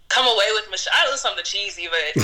Come 0.08 0.26
away 0.26 0.46
with 0.54 0.70
Michelle. 0.70 0.94
I 0.96 1.10
was 1.10 1.20
something 1.20 1.44
cheesy, 1.44 1.88
but 1.88 2.22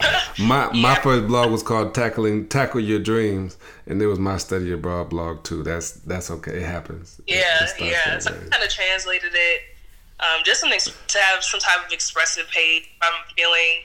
my 0.38 0.70
yeah. 0.72 0.80
my 0.80 0.94
first 0.96 1.26
blog 1.26 1.50
was 1.50 1.62
called 1.62 1.94
Tackling 1.94 2.48
Tackle 2.48 2.80
Your 2.80 2.98
Dreams, 2.98 3.58
and 3.86 4.00
it 4.00 4.06
was 4.06 4.18
my 4.18 4.38
study 4.38 4.72
abroad 4.72 5.10
blog 5.10 5.44
too. 5.44 5.62
That's 5.62 5.92
that's 5.92 6.30
okay. 6.30 6.56
It 6.56 6.66
happens. 6.66 7.20
Yeah, 7.26 7.64
it 7.64 7.80
yeah. 7.80 8.18
So 8.18 8.30
I 8.30 8.34
kind 8.34 8.62
of 8.62 8.70
translated 8.70 9.32
it. 9.34 9.60
Um, 10.20 10.42
just 10.44 10.60
something 10.60 10.80
to 10.80 11.18
have 11.18 11.44
some 11.44 11.60
type 11.60 11.86
of 11.86 11.92
expressive 11.92 12.48
page. 12.48 12.82
If 12.82 13.02
I'm 13.02 13.34
feeling, 13.36 13.84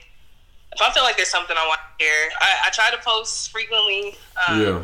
if 0.72 0.82
I 0.82 0.90
feel 0.92 1.04
like 1.04 1.16
there's 1.16 1.28
something 1.28 1.56
I 1.56 1.66
want 1.66 1.80
to 1.98 2.04
share, 2.04 2.30
I, 2.40 2.66
I 2.66 2.70
try 2.70 2.90
to 2.90 2.98
post 3.04 3.50
frequently. 3.50 4.16
Um, 4.48 4.60
yeah 4.60 4.82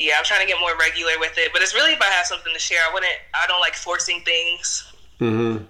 yeah, 0.00 0.14
I'm 0.18 0.24
trying 0.24 0.40
to 0.40 0.46
get 0.46 0.58
more 0.58 0.76
regular 0.78 1.12
with 1.20 1.36
it. 1.36 1.52
But 1.52 1.62
it's 1.62 1.74
really 1.74 1.92
if 1.92 2.00
I 2.00 2.06
have 2.06 2.26
something 2.26 2.52
to 2.52 2.58
share. 2.58 2.78
I 2.88 2.92
wouldn't. 2.92 3.12
I 3.34 3.46
don't 3.46 3.60
like 3.60 3.74
forcing 3.74 4.22
things. 4.22 4.92
Mm-hmm. 5.20 5.64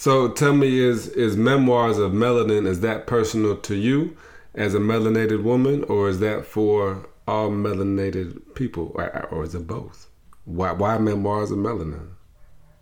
So 0.00 0.30
tell 0.30 0.54
me, 0.54 0.78
is 0.78 1.08
is 1.08 1.36
memoirs 1.36 1.98
of 1.98 2.12
melanin 2.12 2.66
is 2.66 2.80
that 2.80 3.06
personal 3.06 3.54
to 3.58 3.74
you 3.74 4.16
as 4.54 4.74
a 4.74 4.78
melanated 4.78 5.42
woman, 5.42 5.84
or 5.84 6.08
is 6.08 6.20
that 6.20 6.46
for 6.46 7.06
all 7.28 7.50
melanated 7.50 8.54
people, 8.54 8.92
or, 8.94 9.26
or 9.26 9.44
is 9.44 9.54
it 9.54 9.66
both? 9.66 10.06
Why 10.46 10.72
why 10.72 10.96
memoirs 10.96 11.50
of 11.50 11.58
melanin? 11.58 12.12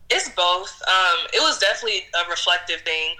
It's 0.09 0.29
both. 0.29 0.81
Um, 0.87 1.27
it 1.35 1.41
was 1.41 1.59
definitely 1.59 2.07
a 2.15 2.31
reflective 2.31 2.83
thing. 2.83 3.17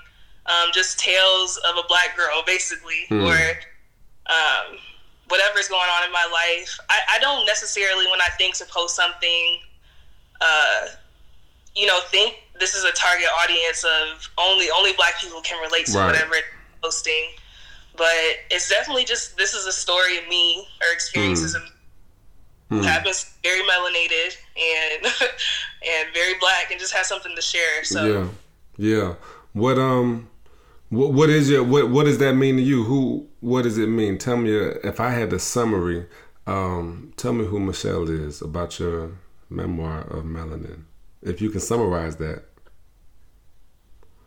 Um, 0.47 0.69
just 0.73 1.01
tales 1.01 1.57
of 1.69 1.77
a 1.77 1.89
black 1.89 2.17
girl, 2.17 2.45
basically, 2.47 3.03
mm. 3.11 3.27
or 3.27 4.33
um, 4.33 4.79
whatever's 5.27 5.67
going 5.67 5.91
on 5.99 6.07
in 6.07 6.13
my 6.13 6.29
life. 6.33 6.79
I, 6.89 7.17
I 7.17 7.19
don't 7.19 7.45
necessarily, 7.47 8.07
when 8.07 8.21
I 8.21 8.29
think 8.39 8.55
to 8.59 8.65
post 8.67 8.95
something, 8.95 9.59
uh, 10.41 10.87
know, 11.89 12.01
think 12.11 12.37
this 12.61 12.75
is 12.75 12.85
a 12.85 12.93
target 12.93 13.27
audience 13.43 13.85
of 13.85 14.29
only 14.39 14.67
only 14.77 14.93
black 14.93 15.21
people 15.21 15.41
can 15.41 15.61
relate 15.63 15.87
to 15.87 15.99
right. 15.99 16.07
whatever 16.07 16.35
it's 16.35 16.47
posting. 16.83 17.31
But 17.97 18.15
it's 18.51 18.69
definitely 18.69 19.05
just 19.05 19.37
this 19.37 19.55
is 19.55 19.67
a 19.67 19.73
story 19.73 20.19
of 20.19 20.29
me 20.29 20.69
or 20.81 20.95
experiences 20.95 21.57
mm. 21.57 21.63
of 21.63 22.79
mm. 22.79 22.85
happens 22.85 23.35
very 23.43 23.63
melanated 23.63 24.37
and 24.57 25.05
and 25.07 26.15
very 26.15 26.35
black 26.39 26.71
and 26.71 26.79
just 26.79 26.95
has 26.95 27.09
something 27.09 27.35
to 27.35 27.43
share. 27.43 27.85
So 27.85 28.29
yeah, 28.77 28.97
yeah. 28.97 29.15
What 29.53 29.79
um 29.79 30.29
what, 30.91 31.13
what 31.13 31.31
is 31.31 31.51
your 31.51 31.65
what 31.65 31.91
what 31.91 32.05
does 32.05 32.19
that 32.19 32.35
mean 32.35 32.57
to 32.57 32.63
you? 32.63 32.85
Who 32.85 33.27
what 33.41 33.63
does 33.63 33.79
it 33.79 33.89
mean? 33.89 34.19
Tell 34.19 34.37
me 34.37 34.57
uh, 34.57 34.75
if 34.85 35.01
I 35.01 35.11
had 35.11 35.33
a 35.33 35.39
summary. 35.39 36.07
Um, 36.47 37.13
tell 37.19 37.35
me 37.35 37.45
who 37.45 37.61
Michelle 37.61 38.09
is 38.09 38.41
about 38.41 38.79
your 38.81 39.11
memoir 39.51 40.01
of 40.01 40.25
melanin. 40.25 40.85
If 41.23 41.41
you 41.41 41.51
can 41.51 41.61
summarize 41.61 42.17
that. 42.17 42.45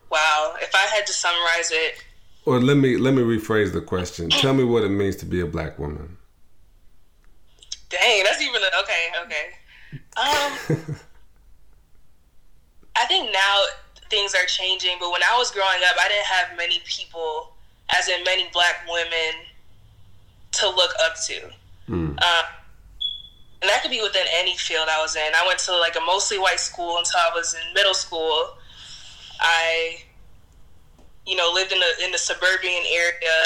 Wow, 0.10 0.56
if 0.62 0.76
I 0.76 0.86
had 0.94 1.08
to 1.08 1.14
summarize 1.14 1.72
it. 1.72 2.04
Or 2.46 2.60
let 2.60 2.78
me 2.78 2.98
let 2.98 3.14
me 3.14 3.22
rephrase 3.22 3.72
the 3.72 3.82
question. 3.82 4.30
Tell 4.30 4.54
me 4.54 4.64
what 4.64 4.84
it 4.84 4.90
means 4.90 5.16
to 5.18 5.26
be 5.26 5.40
a 5.42 5.46
black 5.46 5.80
woman. 5.80 6.18
Dang, 7.90 8.24
that's 8.24 8.42
even 8.42 8.62
a, 8.62 8.82
okay. 8.82 9.08
Okay. 9.26 9.54
Um, 10.18 10.96
I 12.96 13.06
think 13.06 13.32
now 13.32 13.64
things 14.10 14.34
are 14.36 14.46
changing. 14.46 14.98
But 15.00 15.12
when 15.12 15.22
I 15.24 15.38
was 15.38 15.52
growing 15.52 15.82
up, 15.90 15.96
I 16.00 16.08
didn't 16.08 16.26
have 16.26 16.58
many 16.58 16.82
people, 16.86 17.54
as 17.98 18.10
in 18.10 18.24
many 18.24 18.48
black 18.54 18.86
women, 18.88 19.34
to 20.54 20.70
look 20.70 20.92
up 21.06 21.16
to. 21.28 21.50
Mm. 21.90 22.18
Uh, 22.22 22.44
and 23.62 23.70
that 23.70 23.82
could 23.82 23.92
be 23.92 24.02
within 24.02 24.26
any 24.34 24.58
field 24.58 24.88
I 24.90 25.02
was 25.02 25.16
in. 25.16 25.32
I 25.36 25.46
went 25.46 25.60
to 25.60 25.78
like 25.78 25.96
a 25.96 26.06
mostly 26.06 26.40
white 26.40 26.60
school 26.60 26.98
until 26.98 27.20
I 27.20 27.32
was 27.34 27.54
in 27.54 27.74
middle 27.74 27.94
school. 27.94 28.58
I, 29.40 29.98
you 31.26 31.36
know, 31.36 31.52
lived 31.54 31.72
in 31.72 31.80
the 31.80 32.06
in 32.06 32.12
the 32.12 32.18
suburban 32.18 32.84
area. 32.92 33.38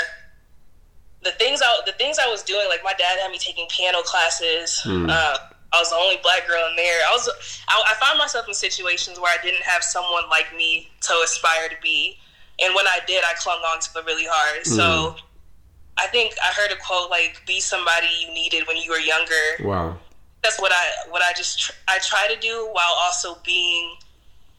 The 1.23 1.31
things 1.31 1.61
I 1.61 1.81
the 1.85 1.91
things 1.93 2.17
I 2.17 2.27
was 2.27 2.43
doing, 2.43 2.67
like 2.69 2.83
my 2.83 2.93
dad 2.93 3.19
had 3.21 3.29
me 3.31 3.37
taking 3.37 3.67
piano 3.69 4.01
classes. 4.03 4.81
Mm. 4.85 5.09
Uh, 5.09 5.37
I 5.73 5.79
was 5.79 5.89
the 5.89 5.97
only 5.97 6.17
black 6.23 6.47
girl 6.47 6.65
in 6.69 6.75
there. 6.77 7.01
I 7.09 7.11
was 7.11 7.29
I, 7.67 7.83
I 7.91 7.95
found 7.95 8.17
myself 8.17 8.47
in 8.47 8.53
situations 8.53 9.19
where 9.19 9.37
I 9.37 9.43
didn't 9.43 9.63
have 9.63 9.83
someone 9.83 10.23
like 10.29 10.55
me 10.55 10.89
to 11.01 11.13
aspire 11.25 11.67
to 11.67 11.75
be, 11.83 12.17
and 12.63 12.73
when 12.73 12.87
I 12.87 12.99
did, 13.05 13.23
I 13.25 13.33
clung 13.33 13.59
on 13.59 13.81
to 13.81 13.99
it 13.99 14.05
really 14.05 14.27
hard. 14.29 14.63
Mm. 14.63 14.67
So 14.67 15.15
I 15.97 16.07
think 16.07 16.33
I 16.43 16.53
heard 16.53 16.71
a 16.71 16.77
quote 16.77 17.09
like 17.09 17.41
"Be 17.45 17.59
somebody 17.59 18.07
you 18.21 18.33
needed 18.33 18.67
when 18.67 18.77
you 18.77 18.91
were 18.91 18.99
younger." 18.99 19.63
Wow, 19.63 19.97
that's 20.45 20.61
what 20.61 20.71
I 20.71 21.09
what 21.09 21.21
I 21.23 21.33
just 21.33 21.59
tr- 21.59 21.73
I 21.87 21.97
try 21.99 22.27
to 22.33 22.39
do 22.39 22.69
while 22.71 22.95
also 23.03 23.37
being 23.43 23.95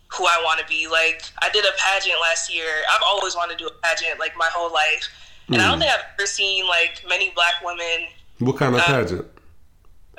who 0.09 0.25
I 0.25 0.40
want 0.44 0.59
to 0.61 0.66
be. 0.66 0.88
Like 0.88 1.22
I 1.40 1.49
did 1.51 1.64
a 1.64 1.70
pageant 1.79 2.16
last 2.20 2.53
year. 2.53 2.66
I've 2.92 3.03
always 3.07 3.37
wanted 3.37 3.59
to 3.59 3.64
do 3.64 3.68
a 3.68 3.75
pageant 3.83 4.18
like 4.18 4.37
my 4.37 4.49
whole 4.53 4.72
life, 4.72 5.09
and 5.46 5.57
mm. 5.57 5.61
I 5.61 5.70
don't 5.70 5.79
think 5.79 5.92
I've 5.92 6.05
ever 6.18 6.27
seen 6.27 6.66
like 6.66 7.05
many 7.09 7.31
black 7.31 7.55
women. 7.64 8.09
What 8.40 8.57
kind 8.57 8.75
of 8.75 8.81
uh, 8.81 8.85
pageant? 8.85 9.27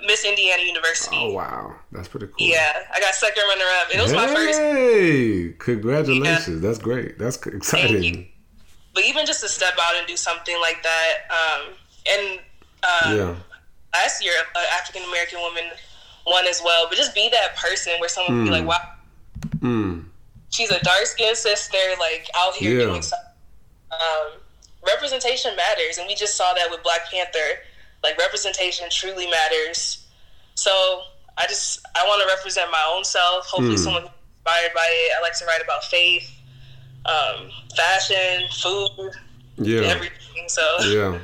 Miss 0.05 0.23
Indiana 0.23 0.63
University. 0.63 1.17
Oh 1.19 1.33
wow, 1.33 1.75
that's 1.91 2.07
pretty 2.07 2.27
cool. 2.27 2.35
Yeah, 2.39 2.83
I 2.93 2.99
got 2.99 3.13
second 3.13 3.43
runner 3.47 3.65
up, 3.81 3.89
and 3.91 3.99
it 3.99 4.03
was 4.03 4.11
hey, 4.11 4.17
my 4.17 4.27
first. 4.27 4.59
Hey, 4.59 5.53
congratulations! 5.57 6.47
Yeah. 6.47 6.67
That's 6.67 6.79
great. 6.79 7.19
That's 7.19 7.37
exciting. 7.45 8.29
But 8.93 9.05
even 9.05 9.25
just 9.25 9.41
to 9.41 9.49
step 9.49 9.73
out 9.79 9.95
and 9.95 10.07
do 10.07 10.15
something 10.15 10.55
like 10.61 10.81
that, 10.83 11.17
um, 11.29 11.73
and 12.09 12.39
um, 12.83 13.17
yeah. 13.17 13.35
Last 14.01 14.23
year, 14.23 14.33
an 14.55 14.65
African 14.73 15.03
American 15.03 15.39
woman 15.39 15.63
won 16.25 16.45
as 16.47 16.61
well. 16.63 16.87
But 16.89 16.97
just 16.97 17.15
be 17.15 17.29
that 17.29 17.55
person 17.55 17.93
where 17.99 18.09
someone 18.09 18.41
mm. 18.41 18.45
be 18.45 18.51
like, 18.51 18.63
hmm. 18.63 18.67
"Wow, 18.67 18.91
mm. 19.59 20.05
she's 20.49 20.71
a 20.71 20.79
dark 20.83 21.05
skinned 21.05 21.37
sister, 21.37 21.77
like 21.99 22.27
out 22.35 22.55
here 22.55 22.79
yeah. 22.79 22.85
doing 22.85 23.01
something." 23.01 23.25
Um, 23.91 24.39
representation 24.85 25.55
matters, 25.55 25.97
and 25.97 26.07
we 26.07 26.15
just 26.15 26.35
saw 26.35 26.53
that 26.53 26.69
with 26.69 26.83
Black 26.83 27.09
Panther 27.09 27.61
like 28.03 28.17
representation 28.17 28.87
truly 28.89 29.27
matters. 29.27 30.05
So 30.55 30.71
I 31.37 31.45
just 31.47 31.85
I 31.95 32.05
want 32.07 32.21
to 32.21 32.35
represent 32.35 32.71
my 32.71 32.93
own 32.95 33.03
self. 33.03 33.45
Hopefully, 33.45 33.75
mm. 33.75 33.79
someone 33.79 34.03
inspired 34.03 34.73
by 34.73 34.87
it. 34.89 35.11
I 35.17 35.21
like 35.21 35.37
to 35.39 35.45
write 35.45 35.61
about 35.61 35.83
faith, 35.85 36.31
um, 37.05 37.49
fashion, 37.75 38.47
food, 38.61 39.11
yeah, 39.57 39.81
everything. 39.81 40.47
So 40.47 40.61
yeah, 40.85 41.19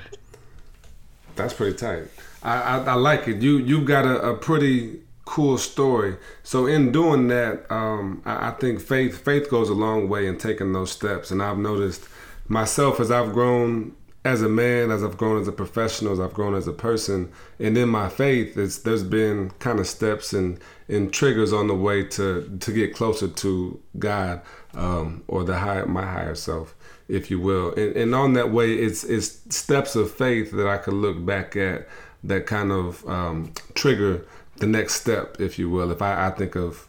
that's 1.35 1.53
pretty 1.53 1.77
tight. 1.77 2.07
I, 2.43 2.57
I, 2.57 2.77
I 2.83 2.93
like 2.95 3.27
it. 3.27 3.41
You 3.41 3.57
you 3.57 3.83
got 3.83 4.05
a, 4.05 4.31
a, 4.31 4.37
pretty 4.37 4.99
cool 5.25 5.57
story. 5.57 6.17
So 6.43 6.65
in 6.67 6.91
doing 6.91 7.29
that, 7.29 7.71
um, 7.71 8.21
I, 8.25 8.49
I 8.49 8.51
think 8.51 8.81
faith 8.81 9.23
faith 9.23 9.49
goes 9.49 9.69
a 9.69 9.73
long 9.73 10.09
way 10.09 10.27
in 10.27 10.37
taking 10.37 10.73
those 10.73 10.91
steps. 10.91 11.31
And 11.31 11.41
I've 11.41 11.57
noticed 11.57 12.07
myself 12.47 12.99
as 12.99 13.09
I've 13.09 13.33
grown 13.33 13.95
as 14.25 14.41
a 14.41 14.49
man, 14.49 14.89
as 14.89 15.03
I've 15.03 15.17
grown 15.17 15.41
as 15.41 15.47
a 15.47 15.51
professional, 15.51 16.13
as 16.13 16.19
I've 16.19 16.33
grown 16.33 16.55
as 16.55 16.67
a 16.67 16.71
person, 16.73 17.31
and 17.59 17.77
in 17.77 17.89
my 17.89 18.07
faith, 18.07 18.57
it's 18.57 18.79
there's 18.79 19.03
been 19.03 19.49
kind 19.59 19.79
of 19.79 19.87
steps 19.87 20.33
and 20.33 20.59
and 20.87 21.11
triggers 21.11 21.51
on 21.51 21.67
the 21.67 21.75
way 21.75 22.03
to 22.03 22.57
to 22.59 22.71
get 22.71 22.93
closer 22.93 23.27
to 23.27 23.79
God 23.99 24.41
um, 24.75 25.23
or 25.27 25.43
the 25.43 25.57
higher 25.57 25.85
my 25.85 26.05
higher 26.05 26.35
self, 26.35 26.75
if 27.09 27.29
you 27.29 27.39
will. 27.39 27.73
And, 27.75 27.95
and 27.95 28.15
on 28.15 28.33
that 28.33 28.51
way, 28.51 28.73
it's 28.73 29.03
it's 29.03 29.41
steps 29.55 29.95
of 29.95 30.11
faith 30.11 30.51
that 30.51 30.67
I 30.67 30.77
could 30.77 30.93
look 30.93 31.25
back 31.25 31.55
at 31.57 31.87
that 32.23 32.45
kind 32.45 32.71
of 32.71 33.07
um, 33.07 33.51
trigger 33.73 34.25
the 34.57 34.67
next 34.67 34.95
step, 34.95 35.39
if 35.39 35.57
you 35.59 35.69
will. 35.69 35.91
If 35.91 36.01
I, 36.01 36.27
I 36.27 36.31
think 36.31 36.55
of 36.55 36.87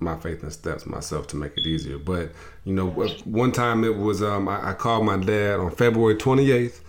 my 0.00 0.16
faith 0.16 0.42
in 0.42 0.50
steps 0.50 0.86
myself 0.86 1.26
to 1.28 1.36
make 1.36 1.56
it 1.56 1.66
easier. 1.66 1.98
But 1.98 2.30
you 2.64 2.74
know, 2.74 2.88
one 3.24 3.52
time 3.52 3.84
it 3.84 3.96
was 3.96 4.22
um, 4.22 4.48
I, 4.48 4.70
I 4.70 4.72
called 4.74 5.04
my 5.04 5.16
dad 5.16 5.60
on 5.60 5.70
February 5.70 6.16
twenty 6.16 6.50
eighth. 6.50 6.80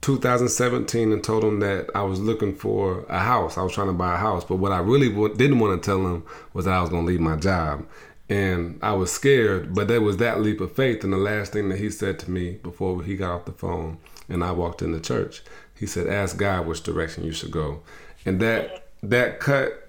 2017 0.00 1.12
and 1.12 1.24
told 1.24 1.42
him 1.42 1.58
that 1.60 1.90
I 1.94 2.02
was 2.02 2.20
looking 2.20 2.54
for 2.54 3.04
a 3.08 3.18
house. 3.18 3.58
I 3.58 3.62
was 3.62 3.72
trying 3.72 3.88
to 3.88 3.92
buy 3.92 4.14
a 4.14 4.16
house, 4.16 4.44
but 4.44 4.56
what 4.56 4.70
I 4.70 4.78
really 4.78 5.08
didn't 5.34 5.58
want 5.58 5.82
to 5.82 5.84
tell 5.84 6.06
him 6.06 6.24
was 6.52 6.66
that 6.66 6.74
I 6.74 6.80
was 6.80 6.88
going 6.88 7.04
to 7.04 7.12
leave 7.12 7.20
my 7.20 7.36
job. 7.36 7.84
And 8.28 8.78
I 8.80 8.92
was 8.92 9.10
scared, 9.10 9.74
but 9.74 9.88
there 9.88 10.00
was 10.00 10.18
that 10.18 10.40
leap 10.40 10.60
of 10.60 10.72
faith. 10.72 11.02
And 11.02 11.12
the 11.12 11.18
last 11.18 11.52
thing 11.52 11.68
that 11.70 11.78
he 11.78 11.90
said 11.90 12.18
to 12.20 12.30
me 12.30 12.52
before 12.62 13.02
he 13.02 13.16
got 13.16 13.34
off 13.34 13.44
the 13.46 13.52
phone 13.52 13.98
and 14.28 14.44
I 14.44 14.52
walked 14.52 14.82
in 14.82 14.92
the 14.92 15.00
church, 15.00 15.42
he 15.78 15.86
said, 15.86 16.06
"Ask 16.06 16.36
God 16.36 16.66
which 16.66 16.82
direction 16.82 17.24
you 17.24 17.32
should 17.32 17.50
go." 17.50 17.80
And 18.24 18.40
that 18.40 18.88
that 19.02 19.40
cut 19.40 19.88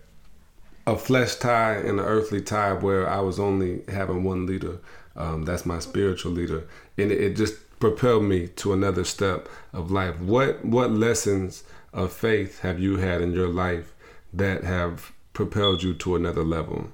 a 0.86 0.98
flesh 0.98 1.36
tie 1.36 1.76
and 1.76 2.00
an 2.00 2.06
earthly 2.06 2.42
tie 2.42 2.74
where 2.74 3.08
I 3.08 3.20
was 3.20 3.40
only 3.40 3.82
having 3.88 4.24
one 4.24 4.46
leader. 4.46 4.80
Um, 5.16 5.44
that's 5.44 5.66
my 5.66 5.80
spiritual 5.80 6.32
leader, 6.32 6.68
and 6.98 7.12
it, 7.12 7.22
it 7.22 7.36
just 7.36 7.56
propelled 7.80 8.24
me 8.24 8.48
to 8.48 8.74
another 8.74 9.04
step 9.04 9.50
of 9.74 9.92
life. 9.92 10.20
What 10.20 10.64
what 10.64 10.92
lessons 10.92 11.64
of 11.94 12.14
faith 12.14 12.60
have 12.60 12.80
you 12.80 12.98
had 12.98 13.22
in 13.22 13.34
your 13.34 13.48
life 13.48 13.94
that 14.34 14.64
have 14.64 15.12
propelled 15.34 15.84
you 15.84 15.94
to 15.96 16.16
another 16.16 16.44
level? 16.44 16.92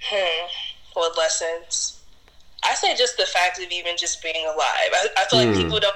Hmm. 0.00 0.46
What 0.94 1.16
lessons? 1.16 2.00
I 2.64 2.74
say 2.74 2.96
just 2.96 3.16
the 3.16 3.26
fact 3.26 3.58
of 3.58 3.70
even 3.70 3.96
just 3.96 4.22
being 4.22 4.44
alive. 4.44 4.58
I, 4.58 5.08
I 5.16 5.24
feel 5.30 5.40
like 5.40 5.48
hmm. 5.54 5.62
people 5.62 5.80
don't 5.80 5.94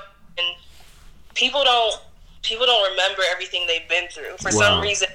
people 1.34 1.64
don't 1.64 2.00
people 2.42 2.66
don't 2.66 2.90
remember 2.90 3.22
everything 3.30 3.66
they've 3.66 3.88
been 3.88 4.08
through. 4.08 4.36
For 4.38 4.56
wow. 4.56 4.60
some 4.60 4.80
reason, 4.80 5.08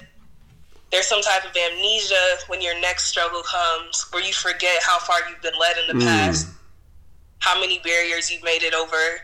there's 0.92 1.08
some 1.08 1.22
type 1.22 1.44
of 1.44 1.56
amnesia 1.56 2.38
when 2.48 2.62
your 2.62 2.80
next 2.80 3.08
struggle 3.08 3.44
comes, 3.44 4.06
where 4.12 4.24
you 4.24 4.34
forget 4.34 4.82
how 4.82 5.00
far 5.00 5.18
you've 5.30 5.42
been 5.42 5.58
led 5.60 5.76
in 5.78 5.98
the 5.98 6.04
mm. 6.06 6.08
past, 6.08 6.48
how 7.40 7.60
many 7.60 7.80
barriers 7.80 8.32
you've 8.32 8.44
made 8.44 8.64
it 8.64 8.74
over. 8.74 9.22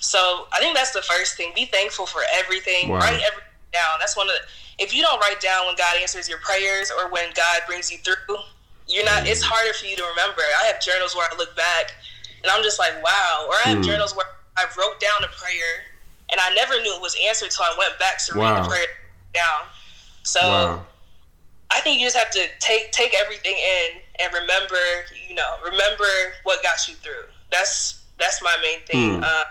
So 0.00 0.46
I 0.52 0.58
think 0.60 0.76
that's 0.76 0.92
the 0.92 1.02
first 1.02 1.36
thing. 1.36 1.52
Be 1.54 1.64
thankful 1.64 2.06
for 2.06 2.22
everything. 2.34 2.90
Wow. 2.90 2.98
Write 2.98 3.20
everything 3.22 3.46
down. 3.72 3.98
That's 3.98 4.16
one 4.16 4.28
of 4.28 4.34
the. 4.34 4.84
If 4.84 4.94
you 4.94 5.02
don't 5.02 5.18
write 5.20 5.40
down 5.40 5.66
when 5.66 5.76
God 5.76 5.96
answers 6.00 6.28
your 6.28 6.38
prayers 6.38 6.92
or 6.92 7.10
when 7.10 7.32
God 7.34 7.62
brings 7.66 7.90
you 7.90 7.98
through, 7.98 8.36
you're 8.86 9.04
not. 9.04 9.26
It's 9.26 9.42
harder 9.42 9.72
for 9.72 9.86
you 9.86 9.96
to 9.96 10.04
remember. 10.04 10.42
I 10.62 10.66
have 10.66 10.80
journals 10.80 11.16
where 11.16 11.26
I 11.32 11.36
look 11.36 11.56
back, 11.56 11.92
and 12.42 12.50
I'm 12.50 12.62
just 12.62 12.78
like, 12.78 12.92
wow. 13.02 13.46
Or 13.48 13.54
I 13.64 13.70
have 13.70 13.78
mm. 13.78 13.84
journals 13.84 14.14
where 14.14 14.26
I 14.56 14.64
wrote 14.78 15.00
down 15.00 15.24
a 15.24 15.28
prayer, 15.28 15.95
and 16.30 16.40
I 16.40 16.54
never 16.54 16.80
knew 16.82 16.94
it 16.94 17.02
was 17.02 17.16
answered 17.26 17.46
until 17.46 17.64
I 17.64 17.74
went 17.78 17.98
back 17.98 18.18
to 18.26 18.38
wow. 18.38 18.54
read 18.54 18.64
the 18.64 18.68
prayer 18.68 18.86
down. 19.34 19.68
So 20.22 20.40
wow. 20.40 20.86
I 21.70 21.80
think 21.80 22.00
you 22.00 22.06
just 22.06 22.16
have 22.16 22.30
to 22.30 22.46
take 22.58 22.92
take 22.92 23.14
everything 23.22 23.54
in 23.56 24.00
and 24.20 24.32
remember, 24.32 24.76
you 25.28 25.34
know, 25.34 25.56
remember 25.64 26.04
what 26.44 26.62
got 26.62 26.88
you 26.88 26.94
through. 26.94 27.24
That's 27.50 28.02
that's 28.18 28.42
my 28.42 28.56
main 28.62 28.80
thing. 28.86 29.20
Mm. 29.20 29.24
Uh, 29.24 29.44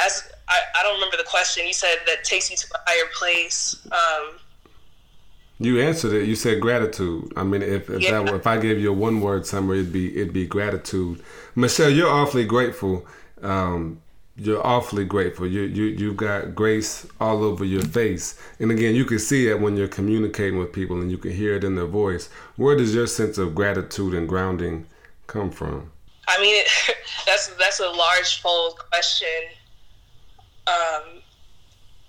as 0.00 0.30
I, 0.48 0.58
I 0.78 0.82
don't 0.82 0.94
remember 0.94 1.16
the 1.16 1.24
question 1.24 1.66
you 1.66 1.72
said 1.72 1.96
that 2.06 2.24
takes 2.24 2.50
you 2.50 2.56
to 2.56 2.66
a 2.74 2.78
higher 2.86 3.10
place. 3.14 3.76
Um, 3.86 4.36
you 5.58 5.80
answered 5.80 6.12
it. 6.12 6.28
You 6.28 6.36
said 6.36 6.60
gratitude. 6.60 7.32
I 7.36 7.42
mean, 7.42 7.62
if 7.62 7.90
if, 7.90 8.02
yeah. 8.02 8.22
that, 8.22 8.34
if 8.34 8.46
I 8.46 8.58
gave 8.58 8.78
you 8.78 8.90
a 8.90 8.92
one 8.92 9.20
word 9.20 9.46
summary, 9.46 9.80
it'd 9.80 9.92
be 9.92 10.16
it'd 10.16 10.32
be 10.32 10.46
gratitude. 10.46 11.20
Michelle, 11.56 11.90
you're 11.90 12.10
awfully 12.10 12.44
grateful. 12.44 13.06
Um, 13.42 14.00
you're 14.38 14.64
awfully 14.64 15.04
grateful. 15.04 15.46
You 15.46 15.62
you 15.62 15.84
you've 15.84 16.16
got 16.16 16.54
grace 16.54 17.06
all 17.20 17.42
over 17.42 17.64
your 17.64 17.82
face, 17.82 18.40
and 18.60 18.70
again, 18.70 18.94
you 18.94 19.04
can 19.04 19.18
see 19.18 19.48
it 19.48 19.60
when 19.60 19.76
you're 19.76 19.88
communicating 19.88 20.58
with 20.58 20.72
people, 20.72 21.00
and 21.00 21.10
you 21.10 21.18
can 21.18 21.32
hear 21.32 21.56
it 21.56 21.64
in 21.64 21.74
their 21.74 21.86
voice. 21.86 22.30
Where 22.56 22.76
does 22.76 22.94
your 22.94 23.08
sense 23.08 23.36
of 23.36 23.54
gratitude 23.54 24.14
and 24.14 24.28
grounding 24.28 24.86
come 25.26 25.50
from? 25.50 25.90
I 26.28 26.40
mean, 26.40 26.62
that's 27.26 27.48
that's 27.58 27.80
a 27.80 27.88
large 27.88 28.40
fold 28.40 28.78
question. 28.90 29.28
Um, 30.68 31.20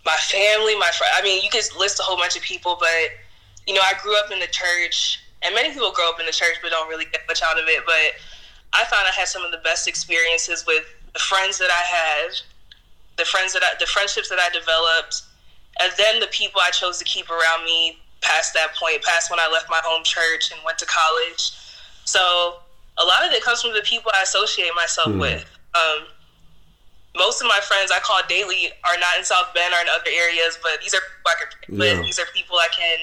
my 0.05 0.15
family, 0.29 0.75
my 0.75 0.91
friend. 0.91 1.11
I 1.15 1.23
mean, 1.23 1.43
you 1.43 1.49
could 1.49 1.65
list 1.77 1.99
a 1.99 2.03
whole 2.03 2.17
bunch 2.17 2.35
of 2.35 2.43
people, 2.43 2.77
but 2.79 3.09
you 3.65 3.73
know, 3.73 3.81
I 3.81 3.93
grew 4.03 4.15
up 4.17 4.31
in 4.31 4.39
the 4.39 4.47
church, 4.47 5.19
and 5.41 5.55
many 5.55 5.73
people 5.73 5.91
grow 5.91 6.09
up 6.09 6.19
in 6.19 6.27
the 6.27 6.31
church 6.31 6.57
but 6.61 6.69
don't 6.69 6.89
really 6.89 7.05
get 7.05 7.21
much 7.27 7.41
out 7.41 7.57
of 7.57 7.65
it. 7.67 7.83
But 7.87 8.13
I 8.73 8.85
found 8.85 9.07
I 9.07 9.11
had 9.11 9.27
some 9.27 9.43
of 9.43 9.51
the 9.51 9.57
best 9.59 9.87
experiences 9.87 10.65
with 10.67 10.85
the 11.13 11.19
friends 11.19 11.57
that 11.57 11.69
I 11.69 11.83
had, 11.83 12.31
the 13.17 13.25
friends 13.25 13.53
that 13.53 13.63
I, 13.63 13.75
the 13.79 13.85
friendships 13.85 14.29
that 14.29 14.39
I 14.39 14.49
developed, 14.53 15.23
and 15.81 15.91
then 15.97 16.19
the 16.19 16.27
people 16.27 16.61
I 16.63 16.71
chose 16.71 16.97
to 16.99 17.05
keep 17.05 17.29
around 17.29 17.65
me 17.65 17.97
past 18.21 18.53
that 18.53 18.75
point, 18.75 19.01
past 19.03 19.31
when 19.31 19.39
I 19.39 19.49
left 19.51 19.69
my 19.69 19.81
home 19.83 20.03
church 20.03 20.51
and 20.51 20.59
went 20.65 20.77
to 20.79 20.85
college. 20.85 21.51
So 22.05 22.59
a 22.97 23.05
lot 23.05 23.25
of 23.25 23.31
it 23.31 23.43
comes 23.43 23.61
from 23.61 23.73
the 23.73 23.81
people 23.81 24.11
I 24.15 24.23
associate 24.23 24.71
myself 24.75 25.09
mm. 25.09 25.19
with. 25.19 25.45
Um, 25.75 26.07
most 27.15 27.41
of 27.41 27.47
my 27.47 27.59
friends 27.61 27.91
I 27.91 27.99
call 27.99 28.19
daily 28.27 28.69
are 28.85 28.97
not 28.99 29.17
in 29.17 29.23
South 29.23 29.53
Bend 29.53 29.73
or 29.73 29.81
in 29.81 29.87
other 29.89 30.11
areas, 30.11 30.59
but 30.61 30.79
these 30.81 30.93
are 30.93 30.99
people 30.99 31.27
I 31.27 31.35
can 31.39 31.79
yeah. 31.79 32.01
These 32.01 32.19
are 32.19 32.25
people 32.33 32.57
I 32.57 32.67
can 32.71 32.99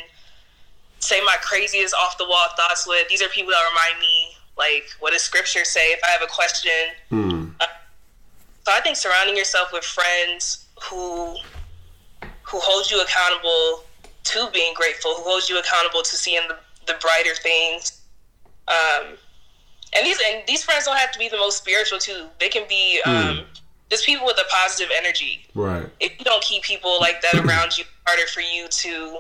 say 0.98 1.20
my 1.24 1.36
craziest 1.42 1.94
off 1.94 2.18
the 2.18 2.24
wall 2.24 2.48
thoughts 2.56 2.86
with. 2.86 3.08
These 3.08 3.22
are 3.22 3.28
people 3.28 3.52
that 3.52 3.62
remind 3.70 4.00
me, 4.00 4.36
like, 4.56 4.84
what 5.00 5.12
does 5.12 5.22
scripture 5.22 5.64
say 5.64 5.92
if 5.92 6.00
I 6.04 6.08
have 6.08 6.22
a 6.22 6.32
question? 6.32 6.94
Hmm. 7.10 7.48
Uh, 7.60 7.66
so 8.66 8.72
I 8.72 8.81
think 8.81 8.96
surrounding 8.96 9.37
yourself 9.37 9.72
with 9.72 9.85
friends 9.85 10.66
who 10.83 11.37
who 12.42 12.59
hold 12.59 12.90
you 12.90 13.00
accountable 13.00 13.85
to 14.24 14.50
being 14.52 14.74
grateful, 14.74 15.14
who 15.14 15.22
hold 15.22 15.48
you 15.48 15.57
accountable 15.61 16.02
to 16.02 16.16
seeing 16.16 16.40
the, 16.48 16.57
the 16.92 16.98
brighter 17.00 17.35
things. 17.40 18.02
Um, 18.66 19.16
and 19.96 20.05
these 20.05 20.18
and 20.29 20.42
these 20.48 20.64
friends 20.64 20.87
don't 20.87 20.96
have 20.96 21.12
to 21.12 21.18
be 21.18 21.29
the 21.29 21.37
most 21.37 21.59
spiritual 21.59 22.00
too. 22.00 22.26
They 22.40 22.48
can 22.48 22.64
be 22.68 23.00
um, 23.07 23.37
hmm. 23.37 23.42
just 23.88 24.05
people 24.05 24.26
with 24.26 24.37
a 24.37 24.48
positive 24.50 24.90
energy. 24.98 25.46
Right. 25.55 25.87
If 26.00 26.18
you 26.18 26.24
don't 26.24 26.42
keep 26.42 26.64
people 26.64 26.96
like 27.00 27.22
that 27.22 27.35
around 27.35 27.79
you, 27.79 27.85
harder 28.05 28.26
for 28.26 28.40
you 28.40 28.66
to 28.66 29.18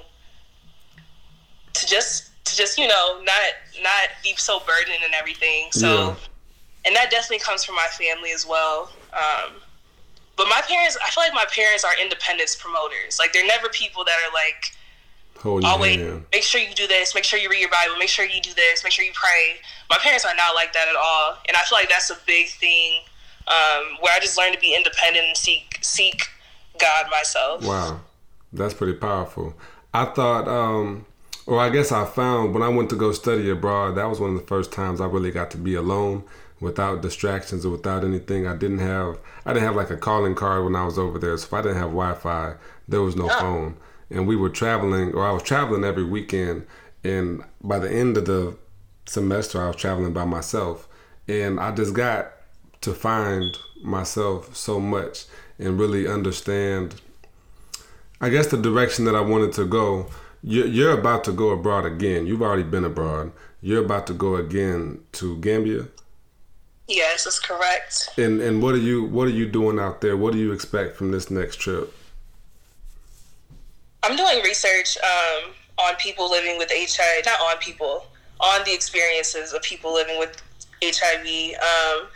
to 1.72 1.86
just 1.86 2.32
to 2.46 2.56
just 2.56 2.78
you 2.78 2.88
know 2.88 3.20
not 3.22 3.80
not 3.80 4.08
be 4.24 4.34
so 4.34 4.58
burdened 4.66 5.04
and 5.04 5.14
everything. 5.14 5.68
So, 5.70 5.86
yeah. 5.86 6.14
and 6.84 6.96
that 6.96 7.12
definitely 7.12 7.44
comes 7.44 7.62
from 7.62 7.76
my 7.76 7.86
family 7.92 8.32
as 8.32 8.44
well. 8.44 8.90
Um, 9.16 9.54
but 10.36 10.48
my 10.48 10.60
parents, 10.68 10.98
I 11.04 11.10
feel 11.10 11.24
like 11.24 11.34
my 11.34 11.46
parents 11.50 11.84
are 11.84 11.92
independence 12.00 12.54
promoters. 12.54 13.18
Like 13.18 13.32
they're 13.32 13.46
never 13.46 13.68
people 13.70 14.04
that 14.04 14.16
are 14.26 14.32
like 14.32 14.76
always 15.64 15.98
make 16.32 16.42
sure 16.42 16.60
you 16.60 16.74
do 16.74 16.86
this, 16.86 17.14
make 17.14 17.24
sure 17.24 17.38
you 17.38 17.48
read 17.48 17.60
your 17.60 17.70
Bible, 17.70 17.96
make 17.98 18.08
sure 18.08 18.24
you 18.24 18.40
do 18.40 18.52
this, 18.54 18.84
make 18.84 18.92
sure 18.92 19.04
you 19.04 19.12
pray. 19.14 19.56
My 19.88 19.96
parents 19.98 20.24
are 20.24 20.34
not 20.34 20.54
like 20.54 20.72
that 20.72 20.88
at 20.88 20.96
all, 20.96 21.38
and 21.48 21.56
I 21.56 21.60
feel 21.62 21.78
like 21.78 21.88
that's 21.88 22.10
a 22.10 22.18
big 22.26 22.48
thing 22.48 23.00
um, 23.48 23.96
where 24.00 24.14
I 24.14 24.18
just 24.20 24.36
learned 24.36 24.54
to 24.54 24.60
be 24.60 24.74
independent 24.74 25.24
and 25.26 25.36
seek 25.36 25.78
seek 25.80 26.28
God 26.78 27.06
myself. 27.10 27.64
Wow, 27.64 28.00
that's 28.52 28.74
pretty 28.74 28.98
powerful. 28.98 29.54
I 29.94 30.06
thought 30.06 30.48
um, 30.48 31.06
or 31.46 31.60
I 31.60 31.70
guess 31.70 31.92
I 31.92 32.04
found 32.04 32.52
when 32.52 32.62
I 32.62 32.68
went 32.68 32.90
to 32.90 32.96
go 32.96 33.12
study 33.12 33.48
abroad, 33.48 33.96
that 33.96 34.08
was 34.10 34.20
one 34.20 34.34
of 34.34 34.40
the 34.40 34.46
first 34.46 34.72
times 34.72 35.00
I 35.00 35.06
really 35.06 35.30
got 35.30 35.50
to 35.52 35.56
be 35.56 35.74
alone 35.74 36.24
without 36.60 37.02
distractions 37.02 37.66
or 37.66 37.70
without 37.70 38.04
anything. 38.04 38.46
I 38.46 38.56
didn't 38.56 38.78
have 38.78 39.18
I 39.44 39.52
didn't 39.52 39.66
have 39.66 39.76
like 39.76 39.90
a 39.90 39.96
calling 39.96 40.34
card 40.34 40.64
when 40.64 40.76
I 40.76 40.84
was 40.84 40.98
over 40.98 41.18
there. 41.18 41.36
So 41.36 41.46
if 41.46 41.52
I 41.52 41.62
didn't 41.62 41.78
have 41.78 41.90
Wi-Fi, 41.90 42.54
there 42.88 43.02
was 43.02 43.16
no 43.16 43.28
ah. 43.30 43.40
phone. 43.40 43.76
And 44.10 44.26
we 44.26 44.36
were 44.36 44.50
traveling, 44.50 45.14
or 45.14 45.26
I 45.26 45.32
was 45.32 45.42
traveling 45.42 45.82
every 45.82 46.04
weekend. 46.04 46.66
And 47.02 47.42
by 47.62 47.80
the 47.80 47.90
end 47.90 48.16
of 48.16 48.26
the 48.26 48.56
semester, 49.06 49.60
I 49.60 49.66
was 49.66 49.76
traveling 49.76 50.12
by 50.12 50.24
myself. 50.24 50.88
And 51.26 51.58
I 51.58 51.74
just 51.74 51.92
got 51.92 52.30
to 52.82 52.94
find 52.94 53.56
myself 53.82 54.54
so 54.54 54.78
much 54.78 55.24
and 55.58 55.78
really 55.78 56.06
understand, 56.06 57.00
I 58.20 58.28
guess, 58.28 58.46
the 58.46 58.56
direction 58.56 59.06
that 59.06 59.16
I 59.16 59.22
wanted 59.22 59.52
to 59.54 59.64
go 59.66 60.08
you're 60.42 60.96
about 60.96 61.24
to 61.24 61.32
go 61.32 61.50
abroad 61.50 61.84
again. 61.84 62.26
You've 62.26 62.42
already 62.42 62.62
been 62.62 62.84
abroad. 62.84 63.32
You're 63.60 63.84
about 63.84 64.06
to 64.06 64.14
go 64.14 64.36
again 64.36 65.00
to 65.12 65.36
Gambia. 65.38 65.88
Yes, 66.88 67.24
that's 67.24 67.38
correct. 67.38 68.10
And 68.16 68.40
and 68.40 68.62
what 68.62 68.74
are 68.74 68.78
you 68.78 69.04
what 69.04 69.26
are 69.26 69.32
you 69.32 69.46
doing 69.46 69.78
out 69.78 70.00
there? 70.00 70.16
What 70.16 70.32
do 70.32 70.38
you 70.38 70.52
expect 70.52 70.96
from 70.96 71.10
this 71.10 71.30
next 71.30 71.56
trip? 71.56 71.92
I'm 74.02 74.16
doing 74.16 74.42
research 74.44 74.96
um, 74.98 75.50
on 75.78 75.96
people 75.96 76.30
living 76.30 76.58
with 76.58 76.70
HIV. 76.70 77.24
Not 77.26 77.40
on 77.40 77.58
people, 77.58 78.06
on 78.40 78.64
the 78.64 78.72
experiences 78.72 79.52
of 79.52 79.62
people 79.62 79.92
living 79.92 80.18
with 80.18 80.40
HIV. 80.82 81.26
Um, 81.26 82.06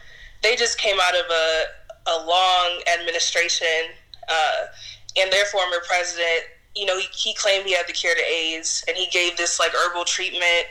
they 0.42 0.54
just 0.54 0.78
came 0.78 0.98
out 1.00 1.14
of 1.14 1.26
a 1.30 1.64
a 2.06 2.26
long 2.26 2.80
administration, 2.98 3.90
uh, 4.28 4.66
and 5.16 5.32
their 5.32 5.44
former 5.46 5.78
president 5.86 6.44
you 6.74 6.86
know, 6.86 6.98
he, 6.98 7.06
he 7.12 7.34
claimed 7.34 7.66
he 7.66 7.74
had 7.74 7.86
the 7.86 7.92
cure 7.92 8.14
to 8.14 8.22
AIDS, 8.30 8.84
and 8.88 8.96
he 8.96 9.06
gave 9.06 9.36
this 9.36 9.58
like 9.58 9.72
herbal 9.74 10.04
treatment. 10.04 10.66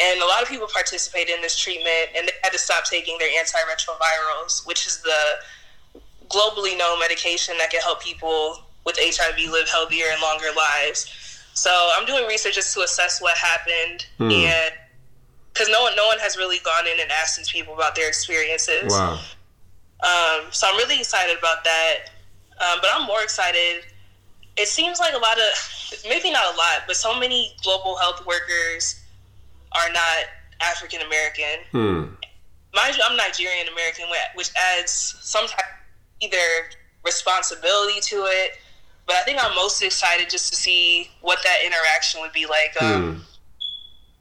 And 0.00 0.20
a 0.20 0.26
lot 0.26 0.42
of 0.42 0.48
people 0.48 0.66
participated 0.72 1.36
in 1.36 1.42
this 1.42 1.56
treatment, 1.56 2.10
and 2.16 2.26
they 2.26 2.32
had 2.42 2.50
to 2.50 2.58
stop 2.58 2.84
taking 2.84 3.16
their 3.18 3.30
antiretrovirals, 3.40 4.66
which 4.66 4.86
is 4.86 5.00
the 5.02 6.00
globally 6.28 6.76
known 6.76 6.98
medication 6.98 7.54
that 7.58 7.70
can 7.70 7.80
help 7.80 8.02
people 8.02 8.58
with 8.84 8.98
HIV 8.98 9.50
live 9.50 9.68
healthier 9.68 10.06
and 10.10 10.20
longer 10.20 10.48
lives. 10.56 11.40
So 11.54 11.70
I'm 11.96 12.06
doing 12.06 12.26
research 12.26 12.56
just 12.56 12.74
to 12.74 12.80
assess 12.80 13.22
what 13.22 13.36
happened, 13.36 14.06
mm. 14.18 14.32
and 14.32 14.74
because 15.52 15.68
no 15.68 15.82
one, 15.82 15.94
no 15.94 16.06
one 16.06 16.18
has 16.18 16.36
really 16.36 16.58
gone 16.64 16.88
in 16.92 16.98
and 16.98 17.10
asked 17.12 17.36
these 17.36 17.50
people 17.50 17.74
about 17.74 17.94
their 17.94 18.08
experiences. 18.08 18.90
Wow. 18.90 19.20
Um, 20.02 20.50
so 20.50 20.66
I'm 20.68 20.76
really 20.76 20.98
excited 20.98 21.38
about 21.38 21.62
that. 21.62 22.10
Um, 22.60 22.78
but 22.80 22.90
I'm 22.92 23.06
more 23.06 23.22
excited. 23.22 23.84
It 24.56 24.68
seems 24.68 24.98
like 24.98 25.14
a 25.14 25.18
lot 25.18 25.38
of, 25.38 26.02
maybe 26.08 26.30
not 26.30 26.52
a 26.52 26.56
lot, 26.56 26.82
but 26.86 26.96
so 26.96 27.18
many 27.18 27.54
global 27.62 27.96
health 27.96 28.26
workers 28.26 29.00
are 29.74 29.92
not 29.92 30.24
African 30.60 31.00
American. 31.02 31.66
Hmm. 31.70 32.04
Mind 32.74 32.96
you, 32.96 33.02
I'm 33.08 33.16
Nigerian 33.16 33.68
American, 33.68 34.06
which 34.34 34.50
adds 34.78 35.16
some 35.20 35.46
type 35.46 35.64
either 36.20 36.36
responsibility 37.04 38.00
to 38.00 38.24
it. 38.28 38.58
But 39.06 39.16
I 39.16 39.22
think 39.22 39.38
I'm 39.44 39.54
most 39.54 39.82
excited 39.82 40.30
just 40.30 40.50
to 40.50 40.56
see 40.56 41.10
what 41.20 41.38
that 41.44 41.58
interaction 41.64 42.20
would 42.22 42.32
be 42.32 42.46
like. 42.46 42.72
Because 42.72 42.96
um, 42.96 43.22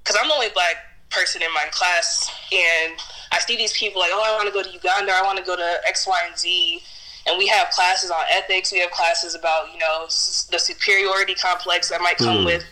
hmm. 0.06 0.18
I'm 0.20 0.28
the 0.28 0.34
only 0.34 0.50
black 0.54 0.76
person 1.10 1.42
in 1.42 1.52
my 1.54 1.66
class, 1.72 2.30
and 2.52 3.00
I 3.32 3.40
see 3.40 3.56
these 3.56 3.74
people 3.74 4.02
like, 4.02 4.12
oh, 4.14 4.24
I 4.26 4.36
want 4.36 4.48
to 4.48 4.54
go 4.54 4.64
to 4.64 4.70
Uganda, 4.70 5.14
I 5.14 5.22
want 5.24 5.38
to 5.38 5.44
go 5.44 5.56
to 5.56 5.78
X, 5.88 6.08
Y, 6.08 6.20
and 6.28 6.38
Z. 6.38 6.82
And 7.26 7.38
we 7.38 7.48
have 7.48 7.70
classes 7.70 8.12
on 8.12 8.20
ethics. 8.30 8.72
We 8.72 8.80
have 8.80 8.92
classes 8.92 9.34
about, 9.34 9.72
you 9.72 9.80
know, 9.80 10.06
the 10.06 10.60
superiority 10.60 11.36
complex 11.36 11.88
that 11.90 12.02
might 12.02 12.18
come 12.18 12.40
hmm. 12.40 12.46
with 12.46 12.66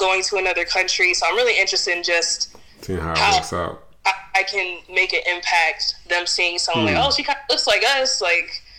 going 0.00 0.22
to 0.24 0.36
another 0.36 0.64
country. 0.64 1.14
So 1.14 1.26
I'm 1.26 1.36
really 1.36 1.58
interested 1.60 1.96
in 1.96 2.02
just 2.02 2.56
seeing 2.80 2.98
how, 2.98 3.14
how 3.16 3.32
it 3.32 3.34
works 3.36 3.52
out. 3.52 3.84
I, 4.04 4.12
I, 4.36 4.42
can 4.42 4.80
make 4.92 5.12
an 5.12 5.20
impact. 5.30 5.94
Them 6.08 6.26
seeing 6.26 6.58
someone 6.58 6.86
like, 6.86 6.96
hmm. 6.96 7.02
oh, 7.04 7.12
she 7.12 7.22
kind 7.22 7.38
of 7.38 7.44
looks 7.50 7.66
like 7.66 7.84
us, 7.84 8.20
like 8.20 8.62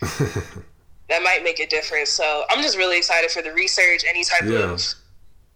that 1.08 1.22
might 1.22 1.42
make 1.44 1.60
a 1.60 1.66
difference. 1.66 2.10
So 2.10 2.44
I'm 2.50 2.60
just 2.60 2.76
really 2.76 2.98
excited 2.98 3.30
for 3.30 3.40
the 3.40 3.52
research, 3.52 4.04
any 4.06 4.24
type 4.24 4.42
yeah. 4.44 4.72
of 4.72 4.82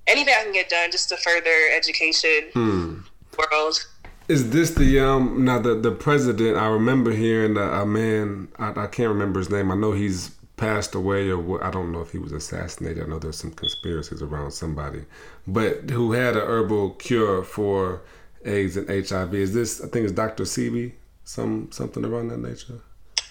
anything 0.07 0.35
I 0.39 0.45
can 0.45 0.53
get 0.53 0.69
done 0.69 0.91
just 0.91 1.09
to 1.11 1.17
further 1.17 1.51
education 1.77 2.51
hmm. 2.53 2.99
world. 3.37 3.85
Is 4.29 4.51
this 4.51 4.71
the 4.71 5.01
um 5.01 5.45
now 5.45 5.59
the 5.59 5.75
the 5.75 5.93
president? 5.93 6.57
I 6.57 6.67
remember 6.69 7.13
hearing 7.13 7.57
a, 7.57 7.83
a 7.83 7.87
man. 7.87 8.49
I, 8.59 8.71
I 8.71 8.87
can't 8.87 9.09
remember 9.09 9.39
his 9.39 9.51
name. 9.51 9.71
I 9.71 9.77
know 9.77 9.93
he's 9.93 10.37
passed 10.57 10.95
away 10.95 11.29
or 11.29 11.39
what, 11.39 11.63
I 11.63 11.71
don't 11.71 11.93
know 11.93 12.01
if 12.01 12.11
he 12.11 12.19
was 12.19 12.33
assassinated. 12.33 13.05
I 13.05 13.07
know 13.07 13.19
there's 13.19 13.39
some 13.39 13.53
conspiracies 13.53 14.23
around 14.23 14.53
somebody, 14.53 15.05
but 15.47 15.91
who 15.91 16.13
had 16.13 16.37
a 16.37 16.41
herbal 16.41 16.91
cure 16.91 17.43
for 17.43 18.03
AIDS 18.47 18.77
and 18.77 18.89
HIV. 18.89 19.35
Is 19.35 19.53
this? 19.53 19.83
I 19.83 19.89
think 19.89 20.05
it's 20.05 20.13
Dr. 20.13 20.45
Sebi, 20.45 20.93
some 21.25 21.71
something 21.73 22.05
around 22.05 22.29
that 22.29 22.39
nature. 22.39 22.81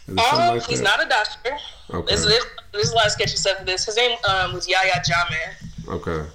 Um, 0.07 0.15
like 0.17 0.63
he's 0.65 0.81
that? 0.81 0.97
not 0.97 1.05
a 1.05 1.09
doctor. 1.09 1.57
Okay. 1.91 2.07
There's, 2.07 2.27
there's, 2.27 2.45
there's, 2.71 2.91
a 2.91 2.95
lot 2.95 3.07
of 3.07 3.11
sketchy 3.11 3.37
stuff 3.37 3.65
this. 3.65 3.85
His 3.85 3.97
name 3.97 4.17
um, 4.29 4.53
was 4.53 4.67
Yahya 4.67 5.01
Jammeh. 5.03 5.87
Okay. 5.87 6.29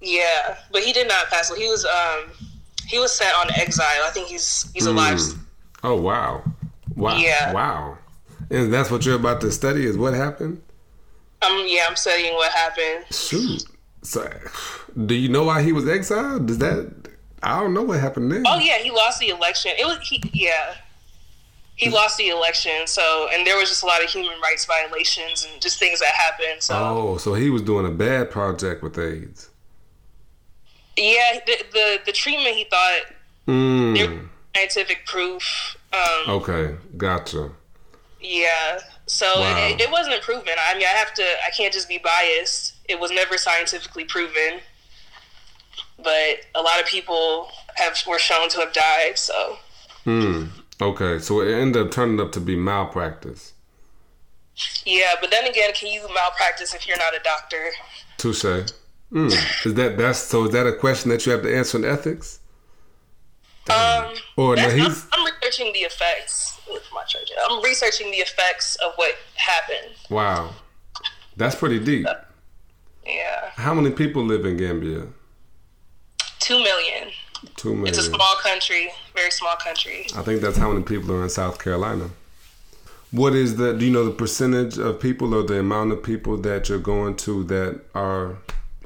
Yeah, 0.00 0.56
but 0.72 0.82
he 0.82 0.92
did 0.92 1.06
not 1.08 1.26
pass. 1.26 1.54
He 1.54 1.68
was 1.68 1.84
um 1.84 2.30
he 2.86 2.98
was 2.98 3.12
sent 3.12 3.34
on 3.36 3.50
exile. 3.56 3.86
I 4.04 4.10
think 4.10 4.28
he's 4.28 4.70
he's 4.72 4.86
alive. 4.86 5.18
Mm. 5.18 5.38
Oh 5.82 6.00
wow. 6.00 6.42
Wow. 6.96 7.16
Yeah. 7.18 7.52
Wow. 7.52 7.98
And 8.50 8.72
that's 8.72 8.90
what 8.90 9.04
you're 9.04 9.16
about 9.16 9.40
to 9.42 9.52
study 9.52 9.84
is 9.84 9.98
what 9.98 10.14
happened? 10.14 10.62
Um 11.42 11.64
yeah, 11.66 11.82
I'm 11.88 11.96
studying 11.96 12.34
what 12.34 12.50
happened. 12.52 13.04
Shoot. 13.10 13.64
So 14.02 14.30
do 15.06 15.14
you 15.14 15.28
know 15.28 15.44
why 15.44 15.62
he 15.62 15.72
was 15.72 15.88
exiled? 15.88 16.46
Does 16.46 16.58
that 16.58 17.10
I 17.42 17.60
don't 17.60 17.72
know 17.72 17.82
what 17.82 18.00
happened 18.00 18.30
then. 18.30 18.44
Oh 18.46 18.58
yeah, 18.58 18.78
he 18.78 18.90
lost 18.90 19.20
the 19.20 19.28
election. 19.28 19.72
It 19.78 19.86
was 19.86 19.98
he 20.06 20.22
yeah. 20.32 20.74
He 21.76 21.88
lost 21.88 22.18
the 22.18 22.28
election, 22.28 22.86
so 22.86 23.28
and 23.32 23.46
there 23.46 23.56
was 23.56 23.70
just 23.70 23.82
a 23.82 23.86
lot 23.86 24.04
of 24.04 24.10
human 24.10 24.38
rights 24.42 24.66
violations 24.66 25.46
and 25.50 25.62
just 25.62 25.78
things 25.78 26.00
that 26.00 26.12
happened. 26.12 26.62
So 26.62 26.74
Oh, 26.76 27.16
so 27.16 27.32
he 27.32 27.48
was 27.48 27.62
doing 27.62 27.86
a 27.86 27.90
bad 27.90 28.30
project 28.30 28.82
with 28.82 28.98
AIDS. 28.98 29.48
Yeah, 30.98 31.40
the 31.46 31.64
the, 31.72 32.00
the 32.06 32.12
treatment 32.12 32.56
he 32.56 32.64
thought 32.64 33.00
mm. 33.48 34.28
scientific 34.54 35.06
proof. 35.06 35.76
Um, 35.94 36.34
okay, 36.34 36.76
gotcha. 36.98 37.50
Yeah, 38.20 38.80
so 39.10 39.40
wow. 39.40 39.66
it, 39.66 39.80
it 39.80 39.90
wasn't 39.90 40.22
proven. 40.22 40.54
I 40.56 40.74
mean, 40.74 40.84
I 40.86 40.96
have 40.96 41.12
to. 41.14 41.22
I 41.22 41.50
can't 41.50 41.74
just 41.74 41.88
be 41.88 41.98
biased. 41.98 42.74
It 42.88 43.00
was 43.00 43.10
never 43.10 43.38
scientifically 43.38 44.04
proven, 44.04 44.60
but 45.96 46.44
a 46.54 46.62
lot 46.62 46.80
of 46.80 46.86
people 46.86 47.48
have 47.74 47.98
were 48.06 48.20
shown 48.20 48.48
to 48.50 48.60
have 48.60 48.72
died. 48.72 49.18
So. 49.18 49.56
Hmm. 50.04 50.44
Okay, 50.80 51.18
so 51.18 51.40
it 51.40 51.52
ended 51.52 51.86
up 51.86 51.90
turning 51.90 52.20
up 52.20 52.30
to 52.32 52.40
be 52.40 52.54
malpractice. 52.54 53.52
Yeah, 54.86 55.14
but 55.20 55.32
then 55.32 55.44
again, 55.44 55.72
can 55.74 55.88
you 55.88 56.02
malpractice 56.14 56.72
if 56.72 56.86
you're 56.86 56.96
not 56.96 57.12
a 57.14 57.20
doctor? 57.24 57.70
Touche. 58.16 58.70
Mm. 59.12 59.66
Is 59.66 59.74
that 59.74 59.98
that's 59.98 60.20
so? 60.20 60.44
Is 60.44 60.52
that 60.52 60.68
a 60.68 60.72
question 60.72 61.10
that 61.10 61.26
you 61.26 61.32
have 61.32 61.42
to 61.42 61.54
answer 61.54 61.78
in 61.78 61.84
ethics? 61.84 62.38
Um, 63.68 64.14
or 64.36 64.54
no. 64.54 64.62
I'm, 64.62 64.94
I'm, 65.12 65.26
researching 65.26 65.72
the 65.72 65.80
effects. 65.80 66.49
My 66.92 67.04
church. 67.04 67.30
I'm 67.48 67.62
researching 67.62 68.10
the 68.10 68.18
effects 68.18 68.76
of 68.84 68.92
what 68.96 69.14
happened. 69.36 69.94
Wow, 70.08 70.50
that's 71.36 71.54
pretty 71.54 71.78
deep. 71.78 72.06
Yeah. 73.06 73.50
How 73.54 73.74
many 73.74 73.90
people 73.90 74.24
live 74.24 74.44
in 74.44 74.56
Gambia? 74.56 75.06
Two 76.38 76.58
million. 76.62 77.08
Two 77.56 77.70
million. 77.70 77.88
It's 77.88 77.98
a 77.98 78.02
small 78.02 78.34
country, 78.42 78.90
very 79.14 79.30
small 79.30 79.56
country. 79.56 80.06
I 80.16 80.22
think 80.22 80.40
that's 80.40 80.56
how 80.58 80.70
many 80.70 80.84
people 80.84 81.12
are 81.12 81.22
in 81.22 81.30
South 81.30 81.62
Carolina. 81.62 82.10
What 83.10 83.34
is 83.34 83.56
the? 83.56 83.72
Do 83.72 83.84
you 83.84 83.90
know 83.90 84.04
the 84.04 84.12
percentage 84.12 84.78
of 84.78 85.00
people 85.00 85.34
or 85.34 85.42
the 85.42 85.58
amount 85.58 85.92
of 85.92 86.02
people 86.02 86.36
that 86.38 86.68
you're 86.68 86.78
going 86.78 87.16
to 87.16 87.44
that 87.44 87.80
are 87.94 88.36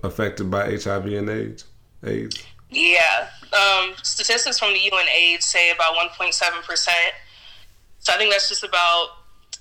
affected 0.03 0.51
by 0.51 0.77
HIV 0.77 1.07
and 1.07 1.29
AIDS? 1.29 1.65
AIDS. 2.05 2.43
Yeah, 2.71 3.29
um, 3.53 3.95
statistics 4.03 4.59
from 4.59 4.73
the 4.73 4.81
UN 4.81 5.07
AIDS 5.09 5.45
say 5.45 5.71
about 5.71 5.95
1.7 5.95 6.63
percent. 6.63 7.13
So 8.05 8.13
I 8.13 8.17
think 8.17 8.33
that's 8.33 8.49
just 8.49 8.65
about 8.65 9.09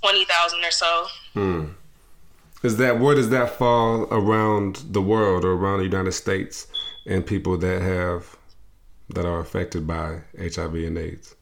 20,000 0.01 0.63
or 0.63 0.71
so. 0.71 1.07
Hmm. 1.33 1.65
Is 2.61 2.77
that 2.77 2.99
where 2.99 3.15
does 3.15 3.29
that 3.29 3.49
fall 3.49 4.03
around 4.11 4.83
the 4.91 5.01
world 5.01 5.43
or 5.43 5.51
around 5.51 5.79
the 5.79 5.85
United 5.85 6.13
States 6.13 6.67
and 7.05 7.25
people 7.25 7.57
that 7.57 7.81
have 7.81 8.37
that 9.09 9.25
are 9.25 9.39
affected 9.39 9.85
by 9.85 10.21
HIV 10.39 10.75
and 10.75 10.97
AIDS? 10.97 11.35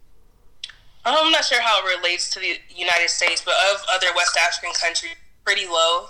I'm 1.06 1.32
not 1.32 1.46
sure 1.46 1.62
how 1.62 1.80
it 1.86 1.98
relates 1.98 2.30
to 2.32 2.40
the 2.40 2.58
United 2.76 3.10
States, 3.10 3.42
but 3.44 3.54
of 3.74 3.84
other 3.94 4.08
West 4.16 4.38
African 4.38 4.74
countries, 4.74 5.14
pretty 5.46 5.66
low. 5.66 6.06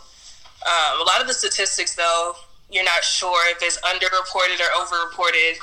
Um, 0.68 1.02
a 1.02 1.04
lot 1.04 1.22
of 1.22 1.28
the 1.28 1.34
statistics, 1.34 1.96
though, 1.96 2.34
you're 2.70 2.84
not 2.84 3.04
sure 3.04 3.50
if 3.52 3.58
it's 3.62 3.80
underreported 3.82 4.60
or 4.60 4.84
overreported, 4.84 5.58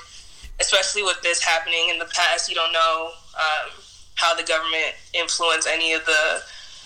especially 0.61 1.03
with 1.03 1.21
this 1.23 1.43
happening 1.43 1.89
in 1.91 1.99
the 1.99 2.07
past. 2.07 2.49
You 2.49 2.55
don't 2.55 2.73
know 2.73 3.11
um, 3.35 3.71
how 4.19 4.35
the 4.35 4.43
government 4.43 4.95
influence 5.15 5.67
any 5.67 5.93
of 5.93 6.05
the 6.05 6.41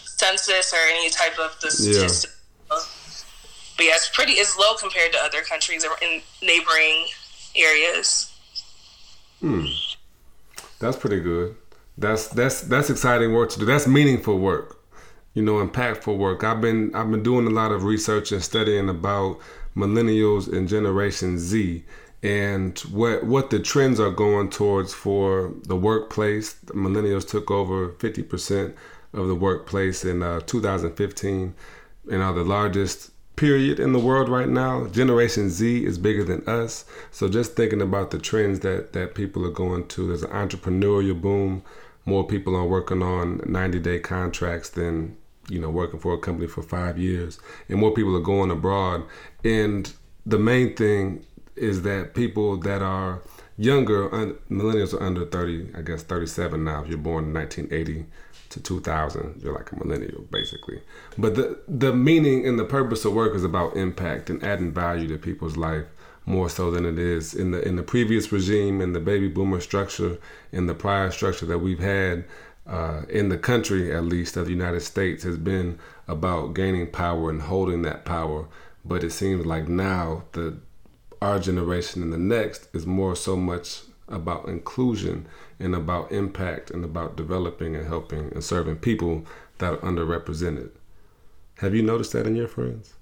census 0.05 0.73
or 0.73 0.77
any 0.91 1.11
type 1.11 1.39
of 1.39 1.59
the 1.61 1.71
statistics. 1.71 2.37
Yeah. 2.71 2.79
But 3.77 3.87
yeah, 3.87 3.93
it's 3.95 4.11
pretty. 4.11 4.33
It's 4.33 4.57
low 4.57 4.75
compared 4.79 5.13
to 5.13 5.19
other 5.19 5.41
countries 5.41 5.85
in 5.85 6.21
neighboring 6.43 7.07
areas. 7.57 8.33
Hmm, 9.41 9.65
that's 10.79 10.97
pretty 10.97 11.21
good. 11.21 11.57
That's 11.97 12.29
that's 12.29 12.61
that's 12.63 12.91
exciting 12.91 13.33
work 13.33 13.51
to 13.51 13.59
do. 13.59 13.65
That's 13.65 13.87
meaningful 13.87 14.39
work. 14.39 14.79
You 15.35 15.43
know, 15.43 15.67
impactful 15.67 16.17
work. 16.17 16.45
I've 16.45 16.61
been 16.61 16.95
I've 16.95 17.11
been 17.11 17.23
doing 17.23 17.47
a 17.47 17.51
lot 17.51 17.73
of 17.73 17.85
research 17.85 18.31
and 18.31 18.43
studying 18.43 18.91
about 18.91 19.39
millennials 19.75 20.53
and 20.53 20.69
Generation 20.69 21.39
Z 21.39 21.83
and 22.23 22.79
what 22.81 23.25
what 23.25 23.51
the 23.51 23.59
trends 23.59 23.99
are 23.99 24.11
going 24.11 24.49
towards 24.51 24.95
for 24.95 25.53
the 25.65 25.77
workplace. 25.77 26.53
The 26.53 26.75
millennials 26.75 27.29
took 27.29 27.51
over 27.51 27.89
50% 27.89 28.75
of 29.13 29.29
the 29.29 29.35
workplace 29.35 30.05
in 30.05 30.23
uh, 30.23 30.41
2015 30.41 31.55
and 32.11 32.23
are 32.23 32.33
the 32.33 32.45
largest 32.45 33.11
period 33.37 33.81
in 33.81 33.93
the 33.93 33.99
world 33.99 34.29
right 34.29 34.49
now. 34.49 34.87
Generation 34.89 35.51
Z 35.51 35.85
is 35.85 35.99
bigger 35.99 36.23
than 36.23 36.47
us. 36.47 36.85
So 37.11 37.29
just 37.29 37.57
thinking 37.57 37.83
about 37.83 38.11
the 38.11 38.19
trends 38.19 38.61
that 38.61 38.93
that 38.93 39.15
people 39.15 39.45
are 39.45 39.51
going 39.51 39.89
to, 39.89 40.09
there's 40.09 40.23
an 40.23 40.31
entrepreneurial 40.31 41.21
boom. 41.21 41.63
More 42.05 42.27
people 42.27 42.57
are 42.57 42.67
working 42.67 43.03
on 43.03 43.41
90 43.47 43.79
day 43.81 43.99
contracts 43.99 44.71
than 44.71 45.17
you 45.49 45.61
know, 45.61 45.71
working 45.71 45.99
for 45.99 46.15
a 46.15 46.19
company 46.19 46.47
for 46.47 46.63
five 46.63 46.99
years, 46.99 47.39
and 47.69 47.79
more 47.79 47.93
people 47.93 48.17
are 48.17 48.21
going 48.21 48.51
abroad. 48.51 49.03
And 49.45 49.93
the 50.25 50.39
main 50.39 50.77
thing 50.77 51.27
is 51.57 51.83
that 51.83 52.15
people 52.15 52.57
that 52.59 52.83
are 52.83 53.23
younger, 53.57 54.09
millennials 54.51 54.95
are 54.95 55.03
under 55.03 55.25
30, 55.27 55.71
I 55.77 55.83
guess 55.83 56.03
37 56.03 56.65
now. 56.65 56.83
If 56.83 56.89
you're 56.89 56.99
born 56.99 57.25
in 57.25 57.35
1980 57.35 58.07
to 58.51 58.61
2000, 58.61 59.41
you're 59.43 59.55
like 59.55 59.73
a 59.73 59.77
millennial 59.77 60.23
basically. 60.31 60.81
But 61.17 61.35
the 61.35 61.59
the 61.69 61.93
meaning 61.93 62.47
and 62.47 62.59
the 62.59 62.65
purpose 62.65 63.05
of 63.05 63.15
work 63.15 63.35
is 63.35 63.45
about 63.45 63.77
impact 63.77 64.31
and 64.31 64.43
adding 64.43 64.73
value 64.73 65.09
to 65.09 65.19
people's 65.19 65.57
life 65.57 65.87
more 66.25 66.49
so 66.49 66.71
than 66.71 66.87
it 66.87 66.99
is 66.99 67.35
in 67.35 67.51
the 67.51 67.67
in 67.67 67.77
the 67.77 67.83
previous 67.83 68.31
regime 68.31 68.81
in 68.81 68.93
the 68.93 69.01
baby 69.01 69.29
boomer 69.29 69.61
structure 69.61 70.19
in 70.53 70.67
the 70.67 70.75
prior 70.75 71.11
structure 71.11 71.47
that 71.47 71.59
we've 71.59 71.81
had 71.81 72.25
uh, 72.67 73.03
in 73.09 73.29
the 73.29 73.39
country, 73.39 73.93
at 73.93 74.05
least 74.05 74.37
of 74.37 74.45
the 74.45 74.53
United 74.53 74.81
States, 74.81 75.25
has 75.25 75.37
been 75.37 75.79
about 76.07 76.55
gaining 76.55 76.87
power 76.87 77.29
and 77.31 77.43
holding 77.43 77.83
that 77.83 78.05
power. 78.05 78.47
But 78.85 79.05
it 79.05 79.11
seems 79.11 79.47
like 79.47 79.69
now 79.69 80.25
the 80.33 80.59
our 81.23 81.39
generation 81.39 82.03
and 82.03 82.13
the 82.13 82.19
next 82.19 82.69
is 82.75 82.85
more 82.85 83.15
so 83.15 83.37
much 83.37 83.83
about 84.09 84.49
inclusion 84.49 85.25
and 85.61 85.75
about 85.75 86.11
impact 86.11 86.71
and 86.71 86.85
about 86.85 87.17
developing 87.17 87.77
and 87.77 87.87
helping 87.87 88.33
and 88.33 88.43
serving 88.43 88.77
people 88.77 89.25
that 89.59 89.75
are 89.75 89.79
underrepresented. 89.79 90.71
Have 91.59 91.77
you 91.77 91.83
noticed 91.83 92.13
that 92.13 92.27
in 92.27 92.35
your 92.35 92.49
friends? 92.49 92.95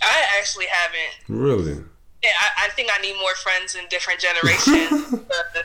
I 0.00 0.24
actually 0.38 0.66
haven't. 0.66 1.28
Really? 1.28 1.82
Yeah, 2.22 2.30
I, 2.40 2.66
I 2.66 2.68
think 2.70 2.90
I 2.96 3.02
need 3.02 3.16
more 3.16 3.34
friends 3.34 3.74
in 3.74 3.84
different 3.90 4.20
generations 4.20 5.10
to, 5.10 5.64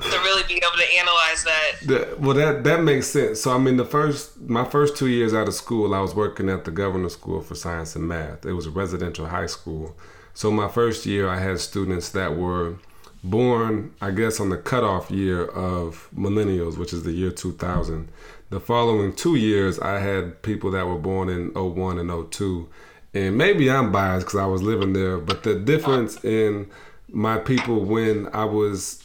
to 0.00 0.18
really 0.20 0.44
be 0.48 0.54
able 0.54 0.78
to 0.78 0.98
analyze 0.98 1.44
that. 1.44 2.20
Well, 2.20 2.34
that 2.36 2.64
that 2.64 2.82
makes 2.82 3.08
sense. 3.08 3.42
So, 3.42 3.54
I 3.54 3.58
mean, 3.58 3.76
the 3.76 3.84
first 3.84 4.40
my 4.40 4.64
first 4.64 4.96
two 4.96 5.08
years 5.08 5.34
out 5.34 5.46
of 5.46 5.54
school, 5.54 5.94
I 5.94 6.00
was 6.00 6.14
working 6.14 6.48
at 6.48 6.64
the 6.64 6.70
Governor 6.70 7.10
School 7.10 7.42
for 7.42 7.54
Science 7.54 7.94
and 7.94 8.08
Math. 8.08 8.46
It 8.46 8.54
was 8.54 8.64
a 8.64 8.70
residential 8.70 9.26
high 9.26 9.46
school. 9.46 9.94
So, 10.34 10.50
my 10.50 10.68
first 10.68 11.06
year, 11.06 11.28
I 11.28 11.38
had 11.38 11.60
students 11.60 12.10
that 12.10 12.36
were 12.36 12.76
born, 13.22 13.94
I 14.00 14.10
guess, 14.10 14.40
on 14.40 14.50
the 14.50 14.58
cutoff 14.58 15.10
year 15.10 15.46
of 15.46 16.08
millennials, 16.14 16.76
which 16.76 16.92
is 16.92 17.04
the 17.04 17.12
year 17.12 17.30
2000. 17.30 18.08
The 18.50 18.60
following 18.60 19.14
two 19.14 19.36
years, 19.36 19.78
I 19.78 19.98
had 19.98 20.42
people 20.42 20.70
that 20.72 20.86
were 20.86 20.98
born 20.98 21.28
in 21.28 21.52
01 21.54 21.98
and 21.98 22.30
02 22.30 22.68
and 23.14 23.38
maybe 23.38 23.70
I'm 23.70 23.92
biased 23.92 24.26
because 24.26 24.40
I 24.40 24.46
was 24.46 24.60
living 24.60 24.92
there, 24.92 25.18
but 25.18 25.44
the 25.44 25.54
difference 25.54 26.22
in 26.24 26.68
my 27.08 27.38
people 27.38 27.84
when 27.84 28.26
I 28.32 28.44
was 28.44 29.04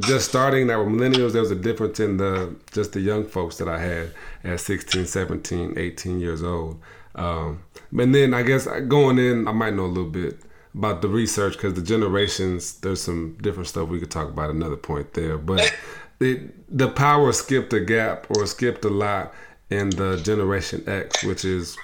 just 0.00 0.28
starting 0.28 0.66
that 0.66 0.76
were 0.76 0.86
millennials, 0.86 1.32
there 1.32 1.40
was 1.40 1.52
a 1.52 1.56
difference 1.56 2.00
in 2.00 2.16
the 2.16 2.56
just 2.72 2.92
the 2.92 3.00
young 3.00 3.24
folks 3.24 3.58
that 3.58 3.68
I 3.68 3.78
had 3.78 4.10
at 4.42 4.58
16, 4.58 5.06
17, 5.06 5.74
18 5.76 6.20
years 6.20 6.42
old. 6.42 6.80
Um, 7.14 7.62
and 7.96 8.12
then 8.12 8.34
I 8.34 8.42
guess 8.42 8.66
going 8.88 9.20
in, 9.20 9.46
I 9.46 9.52
might 9.52 9.74
know 9.74 9.84
a 9.84 9.86
little 9.86 10.10
bit 10.10 10.40
about 10.74 11.02
the 11.02 11.08
research 11.08 11.54
because 11.54 11.74
the 11.74 11.82
generations, 11.82 12.80
there's 12.80 13.00
some 13.00 13.36
different 13.40 13.68
stuff 13.68 13.88
we 13.88 14.00
could 14.00 14.10
talk 14.10 14.28
about 14.28 14.50
another 14.50 14.76
point 14.76 15.14
there. 15.14 15.38
But 15.38 15.74
it, 16.20 16.76
the 16.76 16.88
power 16.88 17.32
skipped 17.32 17.72
a 17.72 17.80
gap 17.80 18.26
or 18.30 18.46
skipped 18.46 18.84
a 18.84 18.90
lot 18.90 19.32
in 19.70 19.90
the 19.90 20.16
Generation 20.16 20.82
X, 20.86 21.22
which 21.24 21.44
is 21.44 21.76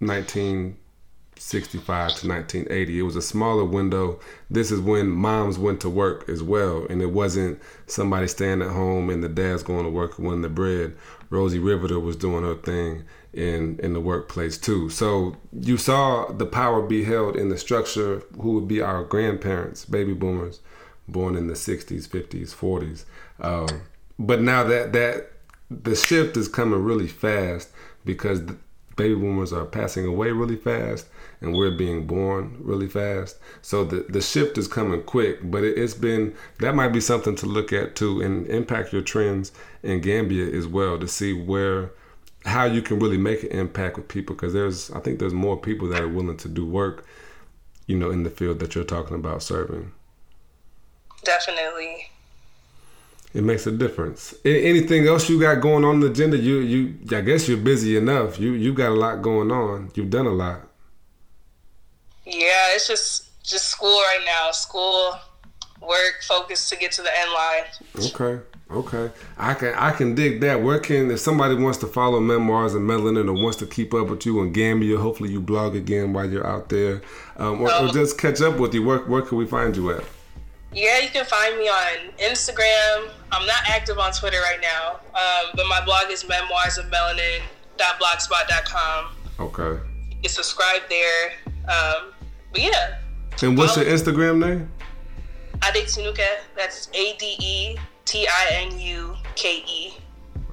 19 0.00 0.76
65 1.40 1.80
to 2.16 2.28
1980. 2.28 2.98
It 2.98 3.02
was 3.02 3.16
a 3.16 3.22
smaller 3.22 3.64
window. 3.64 4.20
This 4.50 4.70
is 4.70 4.80
when 4.80 5.08
moms 5.08 5.58
went 5.58 5.80
to 5.82 5.88
work 5.88 6.28
as 6.28 6.42
well, 6.42 6.86
and 6.90 7.00
it 7.00 7.12
wasn't 7.12 7.60
somebody 7.86 8.26
staying 8.26 8.60
at 8.60 8.70
home 8.70 9.08
and 9.08 9.22
the 9.22 9.28
dad's 9.28 9.62
going 9.62 9.84
to 9.84 9.90
work 9.90 10.18
and 10.18 10.26
winning 10.26 10.42
the 10.42 10.48
bread. 10.48 10.96
Rosie 11.30 11.58
Riveter 11.58 12.00
was 12.00 12.16
doing 12.16 12.42
her 12.42 12.54
thing 12.54 13.04
in 13.32 13.78
in 13.82 13.92
the 13.92 14.00
workplace 14.00 14.58
too. 14.58 14.88
So 14.90 15.36
you 15.52 15.76
saw 15.76 16.32
the 16.32 16.46
power 16.46 16.82
be 16.82 17.04
held 17.04 17.36
in 17.36 17.48
the 17.48 17.58
structure. 17.58 18.22
Who 18.40 18.52
would 18.52 18.68
be 18.68 18.80
our 18.80 19.04
grandparents, 19.04 19.84
baby 19.84 20.14
boomers, 20.14 20.60
born 21.06 21.36
in 21.36 21.46
the 21.46 21.54
60s, 21.54 22.08
50s, 22.08 22.54
40s. 22.54 23.04
Um, 23.40 23.82
but 24.18 24.40
now 24.40 24.64
that 24.64 24.92
that 24.92 25.32
the 25.70 25.94
shift 25.94 26.36
is 26.36 26.48
coming 26.48 26.82
really 26.82 27.06
fast 27.06 27.70
because 28.04 28.40
baby 28.96 29.14
boomers 29.14 29.52
are 29.52 29.64
passing 29.64 30.06
away 30.06 30.30
really 30.30 30.56
fast 30.56 31.06
and 31.40 31.54
we're 31.54 31.76
being 31.76 32.06
born 32.06 32.56
really 32.58 32.88
fast. 32.88 33.38
So 33.62 33.84
the 33.84 34.06
the 34.08 34.20
shift 34.20 34.58
is 34.58 34.66
coming 34.68 35.02
quick, 35.02 35.50
but 35.50 35.62
it, 35.62 35.78
has 35.78 35.94
been 35.94 36.34
that 36.60 36.74
might 36.74 36.88
be 36.88 37.00
something 37.00 37.36
to 37.36 37.46
look 37.46 37.72
at 37.72 37.94
too 37.94 38.20
and 38.20 38.46
impact 38.48 38.92
your 38.92 39.02
trends 39.02 39.52
in 39.82 40.00
Gambia 40.00 40.46
as 40.46 40.66
well 40.66 40.98
to 40.98 41.06
see 41.06 41.32
where 41.32 41.92
how 42.48 42.64
you 42.64 42.82
can 42.82 42.98
really 42.98 43.18
make 43.18 43.42
an 43.44 43.50
impact 43.50 43.96
with 43.96 44.08
people 44.08 44.34
because 44.34 44.52
there's 44.52 44.90
I 44.90 45.00
think 45.00 45.18
there's 45.18 45.34
more 45.34 45.56
people 45.56 45.88
that 45.88 46.00
are 46.00 46.08
willing 46.08 46.36
to 46.38 46.48
do 46.48 46.66
work, 46.66 47.06
you 47.86 47.96
know, 47.96 48.10
in 48.10 48.22
the 48.22 48.30
field 48.30 48.58
that 48.60 48.74
you're 48.74 48.84
talking 48.84 49.16
about 49.16 49.42
serving. 49.42 49.92
Definitely. 51.24 52.10
It 53.34 53.44
makes 53.44 53.66
a 53.66 53.72
difference. 53.72 54.34
Anything 54.44 55.06
else 55.06 55.28
you 55.28 55.38
got 55.38 55.60
going 55.60 55.84
on 55.84 56.00
the 56.00 56.08
agenda? 56.08 56.38
You 56.38 56.58
you 56.60 56.94
I 57.16 57.20
guess 57.20 57.48
you're 57.48 57.58
busy 57.58 57.96
enough. 57.96 58.40
You 58.40 58.52
you 58.52 58.72
got 58.72 58.90
a 58.90 58.94
lot 58.94 59.22
going 59.22 59.50
on. 59.50 59.90
You've 59.94 60.10
done 60.10 60.26
a 60.26 60.32
lot. 60.32 60.62
Yeah, 62.24 62.74
it's 62.74 62.88
just 62.88 63.42
just 63.42 63.66
school 63.66 63.98
right 63.98 64.24
now. 64.24 64.50
School, 64.52 65.14
work, 65.80 66.22
focus 66.22 66.68
to 66.70 66.76
get 66.76 66.92
to 66.92 67.02
the 67.02 67.10
end 67.18 67.30
line. 67.32 68.06
Okay. 68.12 68.42
Okay, 68.70 69.10
I 69.38 69.54
can 69.54 69.72
I 69.74 69.92
can 69.92 70.14
dig 70.14 70.42
that. 70.42 70.62
Where 70.62 70.78
can 70.78 71.10
if 71.10 71.20
somebody 71.20 71.54
wants 71.54 71.78
to 71.78 71.86
follow 71.86 72.20
memoirs 72.20 72.74
of 72.74 72.82
melanin 72.82 73.26
or 73.26 73.32
wants 73.32 73.56
to 73.58 73.66
keep 73.66 73.94
up 73.94 74.08
with 74.08 74.26
you 74.26 74.42
in 74.42 74.52
Gambia? 74.52 74.98
Hopefully 74.98 75.30
you 75.30 75.40
blog 75.40 75.74
again 75.74 76.12
while 76.12 76.28
you're 76.28 76.46
out 76.46 76.68
there, 76.68 77.00
um, 77.38 77.62
or, 77.62 77.72
um, 77.72 77.88
or, 77.88 77.92
just 77.92 78.18
catch 78.18 78.42
up 78.42 78.58
with 78.58 78.74
you. 78.74 78.82
Where 78.82 78.98
where 78.98 79.22
can 79.22 79.38
we 79.38 79.46
find 79.46 79.74
you 79.74 79.92
at? 79.92 80.04
Yeah, 80.74 80.98
you 80.98 81.08
can 81.08 81.24
find 81.24 81.56
me 81.56 81.66
on 81.66 82.10
Instagram. 82.18 83.08
I'm 83.32 83.46
not 83.46 83.62
active 83.68 83.98
on 83.98 84.12
Twitter 84.12 84.42
right 84.42 84.60
now, 84.60 85.00
um, 85.14 85.52
but 85.56 85.66
my 85.66 85.82
blog 85.82 86.10
is 86.10 86.24
memoirsofmelanin.blogspot.com. 86.24 89.06
Okay. 89.40 89.80
You 90.10 90.16
can 90.20 90.30
subscribe 90.30 90.82
there. 90.90 91.32
Um, 91.68 92.12
but 92.52 92.60
yeah. 92.60 92.98
And 93.42 93.56
what's 93.56 93.78
your 93.78 93.86
Instagram 93.86 94.46
name? 94.46 94.70
Ade 95.64 95.86
Tinuke. 95.86 96.20
That's 96.54 96.90
A 96.92 97.16
D 97.16 97.36
E 97.40 97.78
T 98.08 98.26
I 98.26 98.46
N 98.52 98.80
U 98.80 99.14
K 99.34 99.62
E. 99.66 99.92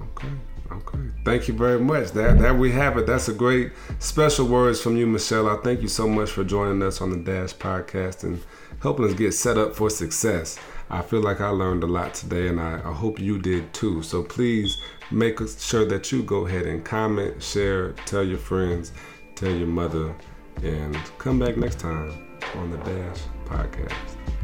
Okay. 0.01 0.27
Okay. 0.73 0.99
Thank 1.23 1.47
you 1.47 1.53
very 1.53 1.79
much. 1.79 2.11
That 2.11 2.37
that 2.39 2.57
we 2.57 2.69
have 2.73 2.97
it. 2.97 3.07
That's 3.07 3.29
a 3.29 3.33
great 3.33 3.71
special 3.99 4.45
words 4.45 4.81
from 4.81 4.97
you, 4.97 5.07
Michelle. 5.07 5.47
I 5.47 5.55
thank 5.63 5.81
you 5.81 5.87
so 5.87 6.05
much 6.05 6.31
for 6.31 6.43
joining 6.43 6.83
us 6.83 6.99
on 6.99 7.11
the 7.11 7.17
Dash 7.17 7.53
podcast 7.53 8.25
and 8.25 8.43
helping 8.81 9.05
us 9.05 9.13
get 9.13 9.31
set 9.33 9.57
up 9.57 9.73
for 9.73 9.89
success. 9.89 10.59
I 10.89 11.01
feel 11.01 11.21
like 11.21 11.39
I 11.39 11.47
learned 11.47 11.83
a 11.83 11.87
lot 11.87 12.13
today, 12.13 12.49
and 12.49 12.59
I, 12.59 12.73
I 12.83 12.91
hope 12.91 13.19
you 13.19 13.39
did 13.39 13.73
too. 13.73 14.03
So 14.03 14.21
please 14.21 14.75
make 15.09 15.39
sure 15.57 15.85
that 15.85 16.11
you 16.11 16.23
go 16.23 16.45
ahead 16.47 16.65
and 16.65 16.83
comment, 16.83 17.41
share, 17.41 17.93
tell 18.05 18.25
your 18.25 18.37
friends, 18.37 18.91
tell 19.35 19.51
your 19.51 19.67
mother 19.67 20.13
and 20.61 20.93
come 21.19 21.39
back 21.39 21.55
next 21.55 21.79
time 21.79 22.37
on 22.55 22.69
the 22.69 22.77
Dash 22.79 23.21
Podcast. 23.45 24.34